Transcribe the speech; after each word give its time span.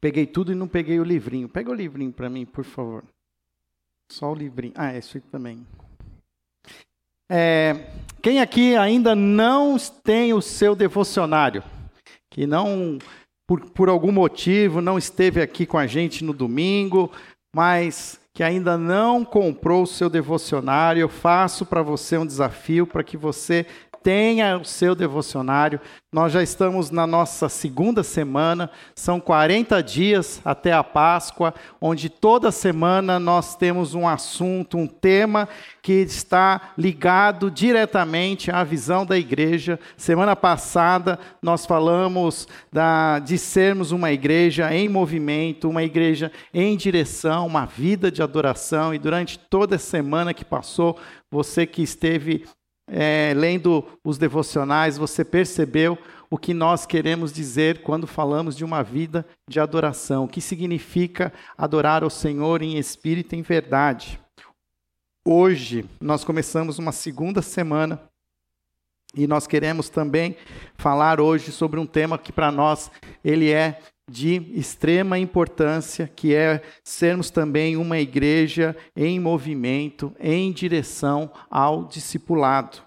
Peguei 0.00 0.26
tudo 0.26 0.52
e 0.52 0.54
não 0.54 0.66
peguei 0.66 0.98
o 0.98 1.04
livrinho. 1.04 1.48
Pega 1.48 1.70
o 1.70 1.74
livrinho 1.74 2.12
para 2.12 2.30
mim, 2.30 2.46
por 2.46 2.64
favor. 2.64 3.04
Só 4.10 4.32
o 4.32 4.34
livrinho. 4.34 4.72
Ah, 4.76 4.96
isso 4.96 5.18
aqui 5.18 5.28
também. 5.28 5.66
É, 7.30 7.86
quem 8.22 8.40
aqui 8.40 8.74
ainda 8.76 9.14
não 9.14 9.76
tem 10.02 10.32
o 10.32 10.40
seu 10.40 10.74
devocionário? 10.74 11.62
Que 12.28 12.46
não, 12.46 12.98
por, 13.46 13.70
por 13.70 13.88
algum 13.88 14.10
motivo, 14.10 14.80
não 14.80 14.98
esteve 14.98 15.40
aqui 15.40 15.66
com 15.66 15.78
a 15.78 15.86
gente 15.86 16.24
no 16.24 16.32
domingo, 16.32 17.12
mas 17.54 18.20
que 18.32 18.42
ainda 18.42 18.78
não 18.78 19.24
comprou 19.24 19.82
o 19.82 19.86
seu 19.86 20.08
devocionário, 20.08 21.00
eu 21.00 21.08
faço 21.08 21.66
para 21.66 21.82
você 21.82 22.16
um 22.16 22.26
desafio 22.26 22.86
para 22.86 23.04
que 23.04 23.16
você 23.16 23.66
tenha 24.02 24.58
o 24.58 24.64
seu 24.64 24.94
devocionário. 24.94 25.80
Nós 26.12 26.32
já 26.32 26.42
estamos 26.42 26.90
na 26.90 27.06
nossa 27.06 27.48
segunda 27.48 28.02
semana, 28.02 28.68
são 28.96 29.20
40 29.20 29.80
dias 29.82 30.40
até 30.44 30.72
a 30.72 30.82
Páscoa, 30.82 31.54
onde 31.80 32.08
toda 32.08 32.50
semana 32.50 33.20
nós 33.20 33.54
temos 33.54 33.94
um 33.94 34.08
assunto, 34.08 34.76
um 34.76 34.86
tema 34.86 35.48
que 35.82 35.92
está 35.92 36.72
ligado 36.76 37.50
diretamente 37.50 38.50
à 38.50 38.64
visão 38.64 39.06
da 39.06 39.16
igreja. 39.16 39.78
Semana 39.96 40.34
passada 40.34 41.18
nós 41.40 41.64
falamos 41.64 42.48
da, 42.72 43.18
de 43.20 43.38
sermos 43.38 43.92
uma 43.92 44.10
igreja 44.10 44.74
em 44.74 44.88
movimento, 44.88 45.68
uma 45.68 45.82
igreja 45.82 46.32
em 46.52 46.76
direção, 46.76 47.46
uma 47.46 47.66
vida 47.66 48.10
de 48.10 48.22
adoração, 48.22 48.92
e 48.92 48.98
durante 48.98 49.38
toda 49.38 49.76
a 49.76 49.78
semana 49.78 50.34
que 50.34 50.44
passou, 50.44 50.98
você 51.30 51.64
que 51.66 51.82
esteve 51.82 52.44
é, 52.90 53.32
lendo 53.36 53.86
os 54.04 54.18
devocionais, 54.18 54.98
você 54.98 55.24
percebeu 55.24 55.96
o 56.28 56.36
que 56.36 56.52
nós 56.52 56.84
queremos 56.84 57.32
dizer 57.32 57.82
quando 57.82 58.06
falamos 58.06 58.56
de 58.56 58.64
uma 58.64 58.82
vida 58.82 59.24
de 59.48 59.60
adoração, 59.60 60.24
o 60.24 60.28
que 60.28 60.40
significa 60.40 61.32
adorar 61.56 62.02
ao 62.02 62.10
Senhor 62.10 62.62
em 62.62 62.76
espírito 62.76 63.34
e 63.34 63.38
em 63.38 63.42
verdade. 63.42 64.20
Hoje 65.24 65.84
nós 66.00 66.24
começamos 66.24 66.78
uma 66.78 66.92
segunda 66.92 67.40
semana 67.40 68.00
e 69.14 69.26
nós 69.26 69.46
queremos 69.46 69.88
também 69.88 70.36
falar 70.76 71.20
hoje 71.20 71.52
sobre 71.52 71.78
um 71.78 71.86
tema 71.86 72.18
que 72.18 72.32
para 72.32 72.50
nós 72.50 72.90
ele 73.24 73.50
é 73.50 73.80
de 74.10 74.42
extrema 74.58 75.18
importância, 75.18 76.10
que 76.14 76.34
é 76.34 76.60
sermos 76.82 77.30
também 77.30 77.76
uma 77.76 78.00
igreja 78.00 78.76
em 78.96 79.20
movimento, 79.20 80.12
em 80.18 80.50
direção 80.50 81.30
ao 81.48 81.84
discipulado. 81.84 82.78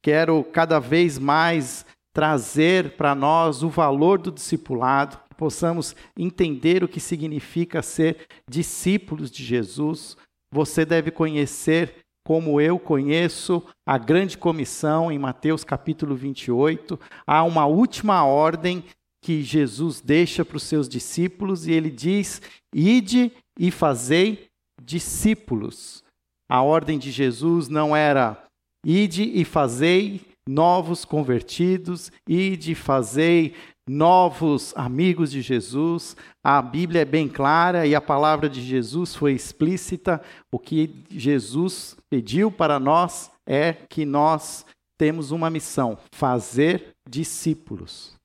Quero 0.00 0.44
cada 0.44 0.78
vez 0.78 1.18
mais 1.18 1.84
trazer 2.14 2.92
para 2.92 3.12
nós 3.14 3.64
o 3.64 3.68
valor 3.68 4.18
do 4.18 4.30
discipulado, 4.30 5.18
que 5.28 5.34
possamos 5.36 5.96
entender 6.16 6.84
o 6.84 6.88
que 6.88 7.00
significa 7.00 7.82
ser 7.82 8.26
discípulos 8.48 9.32
de 9.32 9.44
Jesus. 9.44 10.16
Você 10.52 10.84
deve 10.84 11.10
conhecer 11.10 11.96
como 12.24 12.60
eu 12.60 12.78
conheço 12.78 13.64
a 13.86 13.96
grande 13.96 14.36
comissão 14.36 15.10
em 15.10 15.18
Mateus 15.18 15.64
capítulo 15.64 16.14
28, 16.14 17.00
há 17.26 17.42
uma 17.42 17.64
última 17.64 18.22
ordem 18.22 18.84
que 19.22 19.42
Jesus 19.42 20.00
deixa 20.00 20.44
para 20.44 20.56
os 20.56 20.62
seus 20.62 20.88
discípulos 20.88 21.66
e 21.66 21.72
ele 21.72 21.90
diz: 21.90 22.40
Ide 22.74 23.32
e 23.58 23.70
fazei 23.70 24.48
discípulos. 24.82 26.04
A 26.48 26.62
ordem 26.62 26.98
de 26.98 27.10
Jesus 27.10 27.68
não 27.68 27.94
era 27.94 28.42
ide 28.84 29.22
e 29.22 29.44
fazei 29.44 30.22
novos 30.48 31.04
convertidos, 31.04 32.10
ide 32.26 32.72
e 32.72 32.74
fazei 32.74 33.54
novos 33.86 34.72
amigos 34.76 35.30
de 35.30 35.42
Jesus. 35.42 36.16
A 36.42 36.62
Bíblia 36.62 37.02
é 37.02 37.04
bem 37.04 37.28
clara 37.28 37.86
e 37.86 37.94
a 37.94 38.00
palavra 38.00 38.48
de 38.48 38.62
Jesus 38.62 39.14
foi 39.14 39.32
explícita. 39.32 40.22
O 40.50 40.58
que 40.58 41.04
Jesus 41.10 41.96
pediu 42.08 42.50
para 42.50 42.78
nós 42.78 43.30
é 43.46 43.74
que 43.90 44.06
nós 44.06 44.64
temos 44.98 45.30
uma 45.30 45.50
missão: 45.50 45.98
fazer 46.12 46.94
discípulos. 47.08 48.17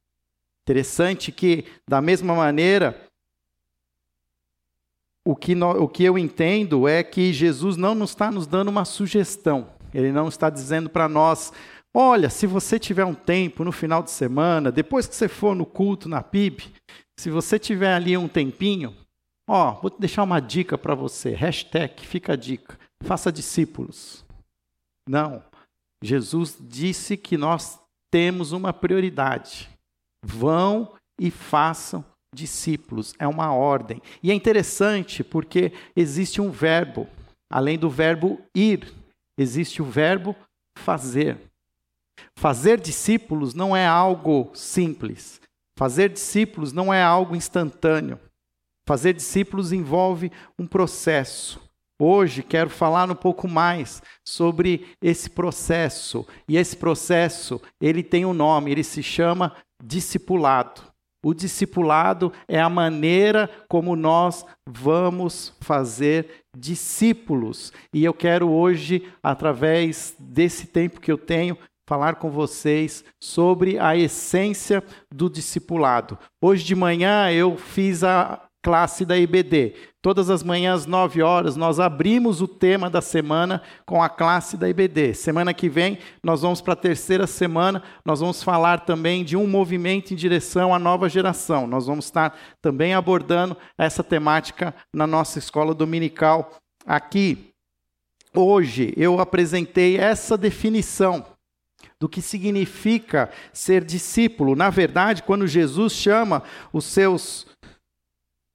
Interessante 0.63 1.31
que, 1.31 1.66
da 1.88 2.01
mesma 2.01 2.34
maneira, 2.34 3.09
o 5.25 5.35
que, 5.35 5.53
no, 5.53 5.72
o 5.72 5.88
que 5.88 6.03
eu 6.03 6.18
entendo 6.18 6.88
é 6.88 7.03
que 7.03 7.34
Jesus 7.34 7.78
não 7.78 7.94
nos 7.94 8.12
está 8.12 8.31
nos 8.31 8.47
dando 8.47 8.69
uma 8.69 8.85
sugestão. 8.85 9.69
Ele 9.94 10.12
não 10.12 10.28
está 10.28 10.50
dizendo 10.50 10.90
para 10.90 11.07
nós, 11.07 11.52
olha, 11.94 12.29
se 12.29 12.47
você 12.47 12.79
tiver 12.79 13.06
um 13.06 13.13
tempo 13.13 13.63
no 13.63 13.72
final 13.72 14.02
de 14.02 14.12
semana, 14.12 14.72
depois 14.72 15.06
que 15.06 15.16
você 15.16 15.28
for 15.28 15.56
no 15.56 15.66
culto 15.66 16.07
na 16.07 16.23
PIB, 16.23 16.73
se 17.18 17.29
você 17.29 17.59
tiver 17.59 17.94
ali 17.94 18.18
um 18.18 18.28
tempinho, 18.28 18.96
ó, 19.47 19.73
vou 19.81 19.91
deixar 20.00 20.23
uma 20.23 20.40
dica 20.40 20.78
para 20.78 20.96
você, 20.96 21.31
hashtag, 21.31 22.06
fica 22.06 22.34
a 22.34 22.38
dica, 22.38 22.79
faça 23.02 23.31
discípulos. 23.31 24.25
Não, 25.07 25.44
Jesus 26.02 26.57
disse 26.59 27.16
que 27.18 27.38
nós 27.38 27.79
temos 28.09 28.52
uma 28.52 28.73
prioridade. 28.73 29.72
Vão 30.23 30.94
e 31.19 31.29
façam 31.29 32.03
discípulos. 32.34 33.13
É 33.19 33.28
uma 33.28 33.53
ordem. 33.53 34.01
E 34.22 34.31
é 34.31 34.34
interessante 34.34 35.23
porque 35.23 35.72
existe 35.95 36.41
um 36.41 36.50
verbo. 36.50 37.07
Além 37.51 37.78
do 37.78 37.89
verbo 37.89 38.39
ir, 38.56 38.91
existe 39.38 39.81
o 39.81 39.85
verbo 39.85 40.35
fazer. 40.78 41.38
Fazer 42.35 42.79
discípulos 42.79 43.53
não 43.53 43.75
é 43.75 43.85
algo 43.85 44.51
simples. 44.53 45.39
Fazer 45.78 46.09
discípulos 46.09 46.72
não 46.72 46.94
é 46.94 47.03
algo 47.03 47.35
instantâneo. 47.35 48.19
Fazer 48.88 49.13
discípulos 49.13 49.72
envolve 49.72 50.31
um 50.57 50.67
processo. 50.67 51.61
Hoje 52.00 52.44
quero 52.44 52.69
falar 52.69 53.09
um 53.09 53.16
pouco 53.16 53.47
mais 53.47 54.01
sobre 54.25 54.88
esse 55.01 55.29
processo. 55.29 56.28
E 56.47 56.57
esse 56.57 56.75
processo, 56.75 57.61
ele 57.79 58.03
tem 58.03 58.25
um 58.25 58.34
nome, 58.34 58.72
ele 58.72 58.84
se 58.84 59.01
chama 59.01 59.55
discipulado. 59.84 60.82
O 61.26 61.34
discipulado 61.34 62.34
é 62.48 62.60
a 62.60 62.70
maneira 62.70 63.50
como 63.70 63.96
nós 63.96 64.46
vamos 64.68 65.56
fazer 65.62 66.44
discípulos. 66.58 67.72
E 67.94 68.04
eu 68.04 68.14
quero 68.14 68.50
hoje, 68.50 69.10
através 69.22 70.16
desse 70.20 70.68
tempo 70.68 71.00
que 71.00 71.12
eu 71.12 71.18
tenho, 71.18 71.58
falar 71.88 72.16
com 72.16 72.30
vocês 72.30 73.04
sobre 73.22 73.78
a 73.80 73.96
essência 73.96 74.84
do 75.14 75.30
discipulado. 75.30 76.18
Hoje 76.42 76.64
de 76.64 76.76
manhã 76.76 77.32
eu 77.32 77.58
fiz 77.58 78.04
a 78.04 78.43
classe 78.63 79.03
da 79.03 79.18
IBD. 79.18 79.74
Todas 80.01 80.29
as 80.29 80.41
manhãs, 80.41 80.85
9 80.85 81.22
horas, 81.22 81.57
nós 81.57 81.79
abrimos 81.79 82.41
o 82.41 82.47
tema 82.47 82.90
da 82.90 83.01
semana 83.01 83.62
com 83.85 84.01
a 84.01 84.07
classe 84.07 84.56
da 84.56 84.69
IBD. 84.69 85.13
Semana 85.13 85.53
que 85.53 85.68
vem, 85.68 86.00
nós 86.24 86.41
vamos 86.41 86.62
para 86.62 86.73
a 86.73 86.78
terceira 86.78 87.28
semana, 87.28 87.84
nós 88.06 88.22
vamos 88.22 88.41
falar 88.41 88.85
também 88.85 89.23
de 89.23 89.35
um 89.35 89.46
movimento 89.46 90.13
em 90.13 90.16
direção 90.16 90.73
à 90.73 90.79
nova 90.79 91.09
geração. 91.09 91.68
Nós 91.68 91.85
vamos 91.85 92.06
estar 92.06 92.38
também 92.62 92.94
abordando 92.94 93.56
essa 93.78 94.03
temática 94.03 94.73
na 94.94 95.06
nossa 95.06 95.40
escola 95.40 95.73
dominical 95.73 96.52
aqui. 96.85 97.50
Hoje 98.34 98.94
eu 98.97 99.19
apresentei 99.19 99.97
essa 99.97 100.38
definição 100.38 101.25
do 102.00 102.09
que 102.09 102.22
significa 102.22 103.29
ser 103.53 103.84
discípulo. 103.84 104.56
Na 104.56 104.69
verdade, 104.69 105.23
quando 105.23 105.47
Jesus 105.47 105.94
chama 105.94 106.44
os 106.73 106.85
seus 106.85 107.53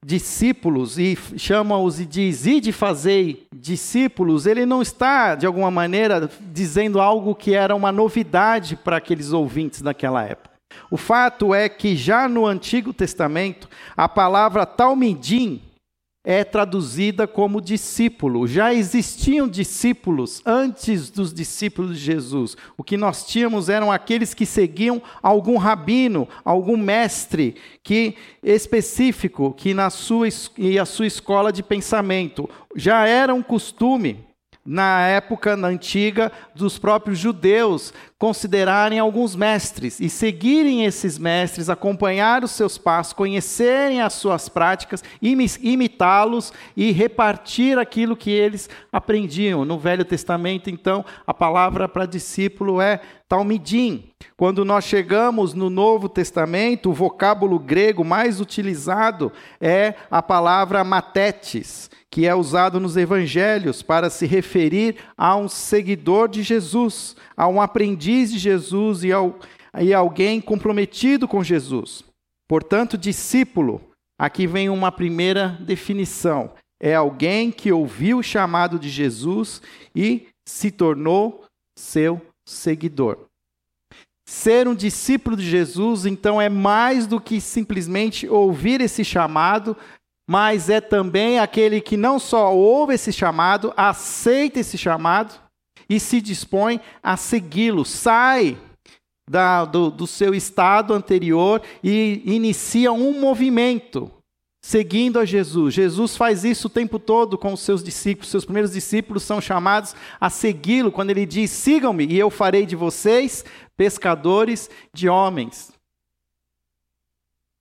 discípulos 0.05 0.99
e 0.99 1.17
chama-os 1.37 2.01
e 2.01 2.07
diz: 2.07 2.47
Ide 2.47 2.73
fazei 2.73 3.47
discípulos, 3.53 4.47
ele 4.47 4.65
não 4.65 4.81
está, 4.81 5.35
de 5.35 5.47
alguma 5.47 5.71
maneira, 5.71 6.31
dizendo 6.53 7.01
algo 7.01 7.35
que 7.35 7.55
era 7.55 7.75
uma 7.75 7.93
novidade 7.93 8.77
para 8.77 8.97
aqueles 8.97 9.33
ouvintes 9.33 9.83
daquela 9.83 10.25
época. 10.25 10.57
O 10.91 10.97
fato 10.97 11.55
é 11.55 11.69
que 11.69 11.97
já 11.97 12.29
no 12.29 12.47
Antigo 12.47 12.93
Testamento, 12.93 13.69
a 13.97 14.09
palavra 14.09 14.65
talmidim 14.65 15.63
é 16.25 16.45
traduzida 16.45 17.27
como 17.27 17.61
discípulo. 17.61 18.47
Já 18.47 18.75
existiam 18.75 19.49
discípulos 19.49 20.43
antes 20.45 21.11
dos 21.11 21.33
discípulos 21.33 21.99
de 21.99 22.05
Jesus. 22.05 22.57
O 22.77 22.85
que 22.85 22.97
nós 22.97 23.25
tínhamos 23.25 23.69
eram 23.69 23.91
aqueles 23.91 24.35
que 24.35 24.45
seguiam 24.45 25.01
algum 25.23 25.57
rabino, 25.57 26.29
algum 26.45 26.77
mestre 26.77 27.57
que 27.83 28.15
específico 28.43 29.55
que 29.55 29.73
na 29.73 29.91
sua 29.91 30.29
e 30.57 30.79
a 30.79 30.85
sua 30.85 31.07
escola 31.07 31.53
de 31.53 31.63
pensamento. 31.63 32.49
Já 32.77 33.07
era 33.07 33.35
um 33.35 33.43
costume 33.43 34.28
na 34.65 35.07
época 35.07 35.57
na 35.57 35.69
antiga 35.69 36.31
dos 36.55 36.79
próprios 36.79 37.19
judeus 37.19 37.93
considerarem 38.19 38.99
alguns 38.99 39.37
mestres 39.37 40.01
e 40.01 40.11
seguirem 40.11 40.85
esses 40.85 41.17
mestres, 41.19 41.71
acompanhar 41.71 42.43
os 42.43 42.51
seus 42.51 42.77
passos, 42.77 43.13
conhecerem 43.13 44.03
as 44.03 44.15
suas 44.15 44.49
práticas, 44.49 45.03
imitá-los 45.23 46.53
e 46.77 46.91
repartir 46.91 47.79
aquilo 47.79 48.17
que 48.17 48.31
eles 48.31 48.69
aprendiam. 48.93 49.65
No 49.65 49.79
Velho 49.79 50.05
Testamento, 50.05 50.69
então, 50.69 51.05
a 51.27 51.33
palavra 51.33 51.89
para 51.89 52.07
discípulo 52.07 52.81
é 52.81 53.01
talmidim. 53.29 54.11
Quando 54.37 54.65
nós 54.65 54.85
chegamos 54.85 55.55
no 55.55 55.71
Novo 55.71 56.09
Testamento, 56.09 56.91
o 56.91 56.95
vocábulo 56.95 57.59
grego 57.59 58.05
mais 58.05 58.41
utilizado 58.41 59.33
é 59.61 59.95
a 60.11 60.23
palavra 60.23 60.83
matetes, 60.83 61.91
que 62.11 62.27
é 62.27 62.35
usado 62.35 62.81
nos 62.81 62.97
evangelhos 62.97 63.83
para 63.83 64.09
se 64.09 64.27
referir 64.27 64.97
a 65.17 65.37
um 65.37 65.49
seguidor 65.49 66.29
de 66.29 66.43
Jesus, 66.43 67.17
a 67.37 67.47
um 67.47 67.61
aprendiz 67.61 68.33
de 68.33 68.39
Jesus 68.39 69.05
e, 69.05 69.13
ao, 69.13 69.39
e 69.79 69.93
alguém 69.93 70.41
comprometido 70.41 71.29
com 71.29 71.45
Jesus. 71.45 72.03
Portanto, 72.49 72.97
discípulo, 72.97 73.81
aqui 74.19 74.47
vem 74.47 74.71
uma 74.71 74.91
primeira 74.91 75.59
definição: 75.61 76.53
é 76.81 76.95
alguém 76.95 77.51
que 77.51 77.71
ouviu 77.71 78.19
o 78.19 78.23
chamado 78.23 78.79
de 78.79 78.89
Jesus 78.89 79.61
e 79.95 80.29
se 80.47 80.71
tornou 80.71 81.45
seu 81.79 82.21
seguidor. 82.47 83.29
Ser 84.27 84.69
um 84.69 84.75
discípulo 84.75 85.37
de 85.37 85.49
Jesus, 85.49 86.05
então, 86.05 86.41
é 86.41 86.51
mais 86.51 87.07
do 87.07 87.19
que 87.19 87.41
simplesmente 87.41 88.29
ouvir 88.29 88.81
esse 88.81 89.03
chamado, 89.03 89.75
mas 90.29 90.69
é 90.69 90.79
também 90.79 91.39
aquele 91.39 91.81
que 91.81 91.97
não 91.97 92.19
só 92.19 92.55
ouve 92.55 92.93
esse 92.93 93.11
chamado, 93.11 93.73
aceita 93.75 94.61
esse 94.61 94.77
chamado 94.77 95.33
e 95.89 95.99
se 95.99 96.21
dispõe 96.21 96.83
a 97.03 97.17
segui-lo. 97.17 97.83
Sai 97.83 98.59
da, 99.27 99.65
do, 99.65 99.91
do 99.91 100.07
seu 100.07 100.35
estado 100.35 100.93
anterior 100.93 101.63
e 101.83 102.23
inicia 102.27 102.93
um 102.93 103.19
movimento 103.19 104.11
seguindo 104.63 105.19
a 105.19 105.25
Jesus. 105.25 105.73
Jesus 105.73 106.15
faz 106.15 106.45
isso 106.45 106.67
o 106.67 106.71
tempo 106.71 106.99
todo 106.99 107.39
com 107.39 107.55
os 107.55 107.61
seus 107.61 107.83
discípulos. 107.83 108.31
Seus 108.31 108.45
primeiros 108.45 108.73
discípulos 108.73 109.23
são 109.23 109.41
chamados 109.41 109.97
a 110.21 110.29
segui-lo 110.29 110.93
quando 110.93 111.09
ele 111.09 111.25
diz: 111.25 111.51
Sigam-me 111.51 112.05
e 112.05 112.19
eu 112.19 112.29
farei 112.29 112.67
de 112.67 112.77
vocês 112.77 113.47
pescadores 113.79 114.69
de 114.93 115.09
homens. 115.09 115.78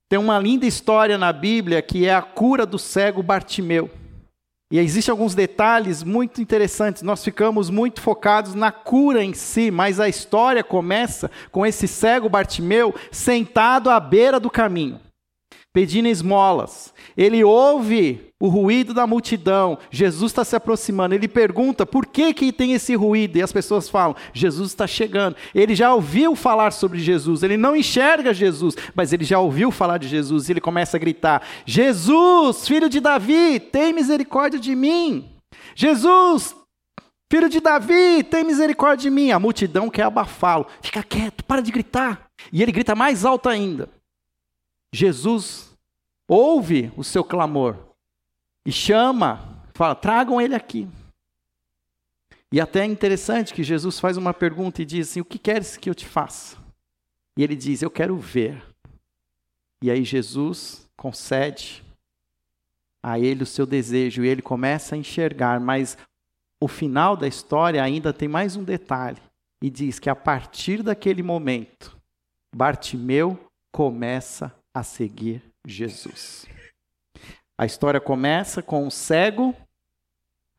Tem 0.08 0.18
uma 0.18 0.38
linda 0.38 0.64
história 0.64 1.18
na 1.18 1.32
Bíblia 1.32 1.82
que 1.82 2.06
é 2.06 2.14
a 2.14 2.22
cura 2.22 2.64
do 2.64 2.78
cego 2.78 3.22
Bartimeu. 3.22 3.90
E 4.70 4.78
existem 4.78 5.12
alguns 5.12 5.34
detalhes 5.34 6.02
muito 6.02 6.40
interessantes. 6.40 7.02
Nós 7.02 7.24
ficamos 7.24 7.70
muito 7.70 8.00
focados 8.00 8.54
na 8.54 8.70
cura 8.70 9.22
em 9.22 9.34
si, 9.34 9.70
mas 9.70 10.00
a 10.00 10.08
história 10.08 10.64
começa 10.64 11.30
com 11.50 11.64
esse 11.66 11.88
cego 11.88 12.28
Bartimeu 12.28 12.94
sentado 13.10 13.90
à 13.90 13.98
beira 14.00 14.38
do 14.40 14.50
caminho 14.50 15.00
pedindo 15.72 16.08
esmolas. 16.08 16.92
Ele 17.16 17.44
ouve 17.44 18.28
o 18.40 18.48
ruído 18.48 18.94
da 18.94 19.06
multidão. 19.06 19.78
Jesus 19.90 20.32
está 20.32 20.44
se 20.44 20.56
aproximando. 20.56 21.14
Ele 21.14 21.28
pergunta 21.28 21.84
por 21.84 22.06
que, 22.06 22.32
que 22.32 22.52
tem 22.52 22.72
esse 22.72 22.94
ruído. 22.94 23.36
E 23.36 23.42
as 23.42 23.52
pessoas 23.52 23.88
falam: 23.88 24.16
Jesus 24.32 24.70
está 24.70 24.86
chegando. 24.86 25.36
Ele 25.54 25.74
já 25.74 25.94
ouviu 25.94 26.34
falar 26.34 26.72
sobre 26.72 26.98
Jesus. 26.98 27.42
Ele 27.42 27.56
não 27.56 27.76
enxerga 27.76 28.32
Jesus, 28.32 28.76
mas 28.94 29.12
ele 29.12 29.24
já 29.24 29.38
ouviu 29.38 29.70
falar 29.70 29.98
de 29.98 30.08
Jesus. 30.08 30.48
E 30.48 30.52
ele 30.52 30.60
começa 30.60 30.96
a 30.96 31.00
gritar: 31.00 31.42
Jesus, 31.66 32.66
filho 32.66 32.88
de 32.88 33.00
Davi, 33.00 33.60
tem 33.60 33.92
misericórdia 33.92 34.58
de 34.58 34.74
mim. 34.74 35.28
Jesus, 35.74 36.54
filho 37.30 37.48
de 37.48 37.60
Davi, 37.60 38.24
tem 38.24 38.44
misericórdia 38.44 39.08
de 39.08 39.10
mim. 39.10 39.30
A 39.30 39.38
multidão 39.38 39.90
quer 39.90 40.02
abafá-lo. 40.02 40.66
Fica 40.80 41.02
quieto, 41.02 41.44
para 41.44 41.60
de 41.60 41.70
gritar. 41.70 42.26
E 42.52 42.62
ele 42.62 42.72
grita 42.72 42.94
mais 42.94 43.24
alto 43.24 43.48
ainda. 43.48 43.97
Jesus 44.92 45.76
ouve 46.26 46.92
o 46.96 47.04
seu 47.04 47.22
clamor 47.24 47.76
e 48.64 48.72
chama, 48.72 49.62
fala: 49.74 49.94
tragam 49.94 50.40
ele 50.40 50.54
aqui. 50.54 50.88
E 52.50 52.60
até 52.60 52.80
é 52.80 52.86
interessante 52.86 53.52
que 53.52 53.62
Jesus 53.62 54.00
faz 54.00 54.16
uma 54.16 54.32
pergunta 54.32 54.80
e 54.80 54.84
diz 54.84 55.10
assim: 55.10 55.20
O 55.20 55.24
que 55.24 55.38
queres 55.38 55.76
que 55.76 55.90
eu 55.90 55.94
te 55.94 56.06
faça? 56.06 56.56
E 57.36 57.42
ele 57.42 57.54
diz: 57.54 57.82
Eu 57.82 57.90
quero 57.90 58.16
ver. 58.16 58.62
E 59.82 59.90
aí 59.90 60.04
Jesus 60.04 60.88
concede 60.96 61.84
a 63.02 63.18
ele 63.18 63.42
o 63.42 63.46
seu 63.46 63.64
desejo 63.64 64.24
e 64.24 64.28
ele 64.28 64.42
começa 64.42 64.94
a 64.94 64.98
enxergar, 64.98 65.60
mas 65.60 65.96
o 66.60 66.66
final 66.66 67.16
da 67.16 67.28
história 67.28 67.82
ainda 67.82 68.12
tem 68.12 68.28
mais 68.28 68.56
um 68.56 68.64
detalhe 68.64 69.20
e 69.62 69.70
diz 69.70 69.98
que 69.98 70.10
a 70.10 70.16
partir 70.16 70.82
daquele 70.82 71.22
momento 71.22 71.96
Bartimeu 72.54 73.38
começa 73.70 74.52
a 74.74 74.82
seguir 74.82 75.42
Jesus. 75.66 76.46
A 77.58 77.66
história 77.66 78.00
começa 78.00 78.62
com 78.62 78.86
o 78.86 78.90
cego 78.90 79.54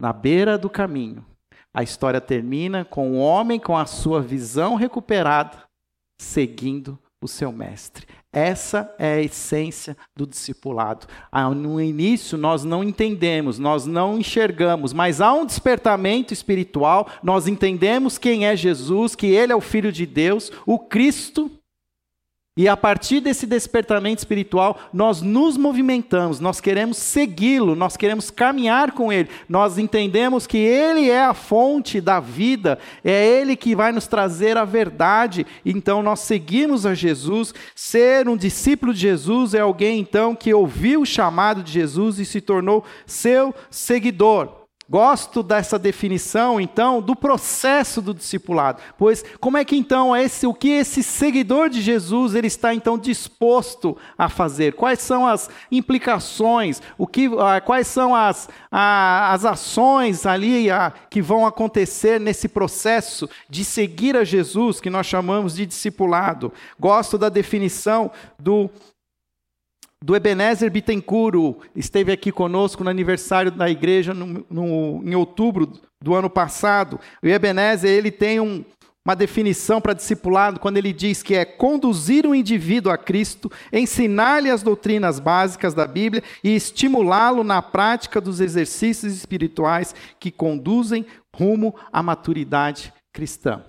na 0.02 0.12
beira 0.12 0.58
do 0.58 0.70
caminho. 0.70 1.26
A 1.74 1.84
história 1.84 2.20
termina 2.20 2.84
com 2.84 3.12
o 3.12 3.20
homem 3.20 3.60
com 3.60 3.78
a 3.78 3.86
sua 3.86 4.22
visão 4.22 4.76
recuperada, 4.76 5.64
seguindo 6.20 7.00
o 7.22 7.28
seu 7.28 7.52
mestre. 7.52 8.08
Essa 8.32 8.94
é 9.00 9.14
a 9.14 9.22
essência 9.22 9.98
do 10.16 10.26
discipulado. 10.26 11.08
Ah, 11.32 11.50
no 11.50 11.82
início 11.82 12.38
nós 12.38 12.64
não 12.64 12.84
entendemos, 12.84 13.58
nós 13.60 13.86
não 13.86 14.20
enxergamos, 14.20 14.94
mas 14.94 15.20
há 15.20 15.34
um 15.34 15.46
despertamento 15.46 16.34
espiritual, 16.34 17.08
nós 17.24 17.48
entendemos 17.48 18.18
quem 18.18 18.46
é 18.46 18.56
Jesus, 18.56 19.16
que 19.16 19.28
ele 19.28 19.52
é 19.52 19.56
o 19.56 19.62
filho 19.62 19.92
de 19.92 20.06
Deus, 20.06 20.52
o 20.66 20.78
Cristo 20.78 21.52
e 22.60 22.68
a 22.68 22.76
partir 22.76 23.22
desse 23.22 23.48
despertamento 23.48 24.20
espiritual, 24.20 24.78
nós 24.92 25.22
nos 25.22 25.56
movimentamos, 25.56 26.42
nós 26.42 26.60
queremos 26.60 26.98
segui-lo, 26.98 27.74
nós 27.74 27.96
queremos 27.96 28.30
caminhar 28.30 28.92
com 28.92 29.14
ele. 29.14 29.30
Nós 29.48 29.78
entendemos 29.78 30.46
que 30.46 30.58
ele 30.58 31.10
é 31.10 31.24
a 31.24 31.34
fonte 31.34 32.02
da 32.02 32.20
vida, 32.20 32.78
é 33.02 33.26
ele 33.26 33.56
que 33.56 33.78
vai 33.78 33.94
nos 33.94 34.08
trazer 34.08 34.58
a 34.58 34.66
verdade. 34.66 35.48
Então 35.66 36.04
nós 36.04 36.20
seguimos 36.20 36.86
a 36.86 36.94
Jesus. 36.94 37.54
Ser 37.74 38.28
um 38.28 38.36
discípulo 38.36 38.94
de 38.94 39.00
Jesus 39.00 39.54
é 39.54 39.62
alguém 39.62 39.98
então 39.98 40.36
que 40.36 40.54
ouviu 40.54 41.04
o 41.04 41.06
chamado 41.06 41.64
de 41.64 41.72
Jesus 41.72 42.20
e 42.20 42.26
se 42.26 42.42
tornou 42.42 42.84
seu 43.06 43.56
seguidor. 43.72 44.59
Gosto 44.90 45.44
dessa 45.44 45.78
definição, 45.78 46.60
então, 46.60 47.00
do 47.00 47.16
processo 47.16 48.02
do 48.02 48.12
discipulado. 48.12 48.82
Pois 48.98 49.24
como 49.40 49.56
é 49.56 49.64
que 49.64 49.76
então 49.76 50.18
esse, 50.18 50.48
o 50.48 50.54
que 50.54 50.70
esse 50.70 51.04
seguidor 51.04 51.70
de 51.70 51.80
Jesus 51.80 52.34
ele 52.34 52.48
está 52.48 52.74
então 52.74 52.98
disposto 52.98 53.96
a 54.18 54.28
fazer? 54.28 54.74
Quais 54.74 55.00
são 55.00 55.28
as 55.28 55.48
implicações? 55.72 56.82
O 56.98 57.06
que, 57.06 57.30
ah, 57.40 57.62
quais 57.62 57.86
são 57.86 58.16
as, 58.16 58.50
as 58.72 59.46
ações 59.46 60.26
ali 60.26 60.70
que 61.08 61.22
vão 61.22 61.46
acontecer 61.46 62.20
nesse 62.20 62.48
processo 62.48 63.30
de 63.48 63.64
seguir 63.64 64.18
a 64.18 64.24
Jesus 64.24 64.82
que 64.82 64.90
nós 64.90 65.06
chamamos 65.06 65.56
de 65.56 65.68
discipulado? 65.68 66.52
Gosto 66.80 67.16
da 67.16 67.30
definição 67.30 68.10
do 68.40 68.72
do 70.04 70.16
Ebenezer 70.16 70.72
Bittencourt, 70.72 71.58
esteve 71.76 72.12
aqui 72.12 72.32
conosco 72.32 72.84
no 72.84 72.90
aniversário 72.90 73.52
da 73.52 73.70
igreja 73.70 74.14
no, 74.14 74.46
no, 74.50 75.02
em 75.04 75.14
outubro 75.14 75.74
do 76.02 76.16
ano 76.16 76.30
passado. 76.30 77.00
O 77.22 77.28
Ebenezer 77.28 77.92
ele 77.92 78.10
tem 78.10 78.40
um, 78.40 78.64
uma 79.06 79.16
definição 79.16 79.82
para 79.82 79.94
discipulado 79.94 80.60
quando 80.60 80.78
ele 80.78 80.94
diz 80.94 81.22
que 81.22 81.36
é 81.36 81.44
conduzir 81.44 82.26
o 82.26 82.34
indivíduo 82.34 82.92
a 82.92 82.98
Cristo, 82.98 83.52
ensinar-lhe 83.74 84.50
as 84.50 84.64
doutrinas 84.64 85.20
básicas 85.20 85.74
da 85.74 85.86
Bíblia 85.86 86.24
e 86.44 86.56
estimulá-lo 86.56 87.44
na 87.44 87.62
prática 87.62 88.22
dos 88.22 88.40
exercícios 88.40 89.14
espirituais 89.14 89.94
que 90.18 90.32
conduzem 90.32 91.06
rumo 91.36 91.76
à 91.92 92.02
maturidade 92.02 92.94
cristã. 93.12 93.64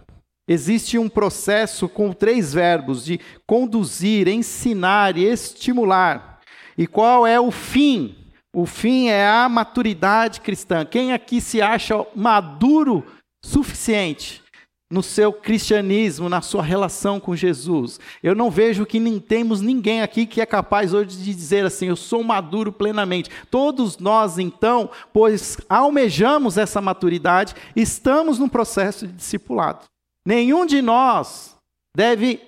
Existe 0.52 0.99
um 0.99 1.09
processo 1.09 1.88
com 1.88 2.12
três 2.12 2.52
verbos 2.52 3.04
de 3.04 3.21
conduzir, 3.47 4.26
ensinar 4.26 5.16
e 5.16 5.23
estimular. 5.23 6.40
E 6.76 6.88
qual 6.88 7.25
é 7.25 7.38
o 7.38 7.52
fim? 7.52 8.16
O 8.52 8.66
fim 8.66 9.07
é 9.07 9.28
a 9.28 9.49
maturidade 9.49 10.40
cristã. 10.40 10.85
Quem 10.85 11.12
aqui 11.12 11.40
se 11.40 11.62
acha 11.62 12.04
maduro 12.16 13.07
suficiente 13.45 14.42
no 14.90 15.04
seu 15.04 15.33
cristianismo, 15.33 16.28
na 16.28 16.40
sua 16.40 16.64
relação 16.64 17.21
com 17.21 17.37
Jesus? 17.37 18.00
Eu 18.21 18.35
não 18.35 18.50
vejo 18.50 18.85
que 18.85 18.99
nem 18.99 19.21
temos 19.21 19.61
ninguém 19.61 20.02
aqui 20.02 20.26
que 20.26 20.40
é 20.40 20.47
capaz 20.47 20.92
hoje 20.92 21.16
de 21.16 21.33
dizer 21.33 21.64
assim: 21.64 21.87
eu 21.87 21.97
sou 21.97 22.25
maduro 22.25 22.73
plenamente. 22.73 23.30
Todos 23.52 23.99
nós, 23.99 24.37
então, 24.37 24.90
pois 25.12 25.59
almejamos 25.69 26.59
essa 26.59 26.80
maturidade, 26.80 27.54
estamos 27.76 28.40
num 28.40 28.49
processo 28.49 29.07
de 29.07 29.12
discipulado. 29.12 29.89
Nenhum 30.27 30.67
de 30.67 30.83
nós 30.83 31.57
deve 31.97 32.41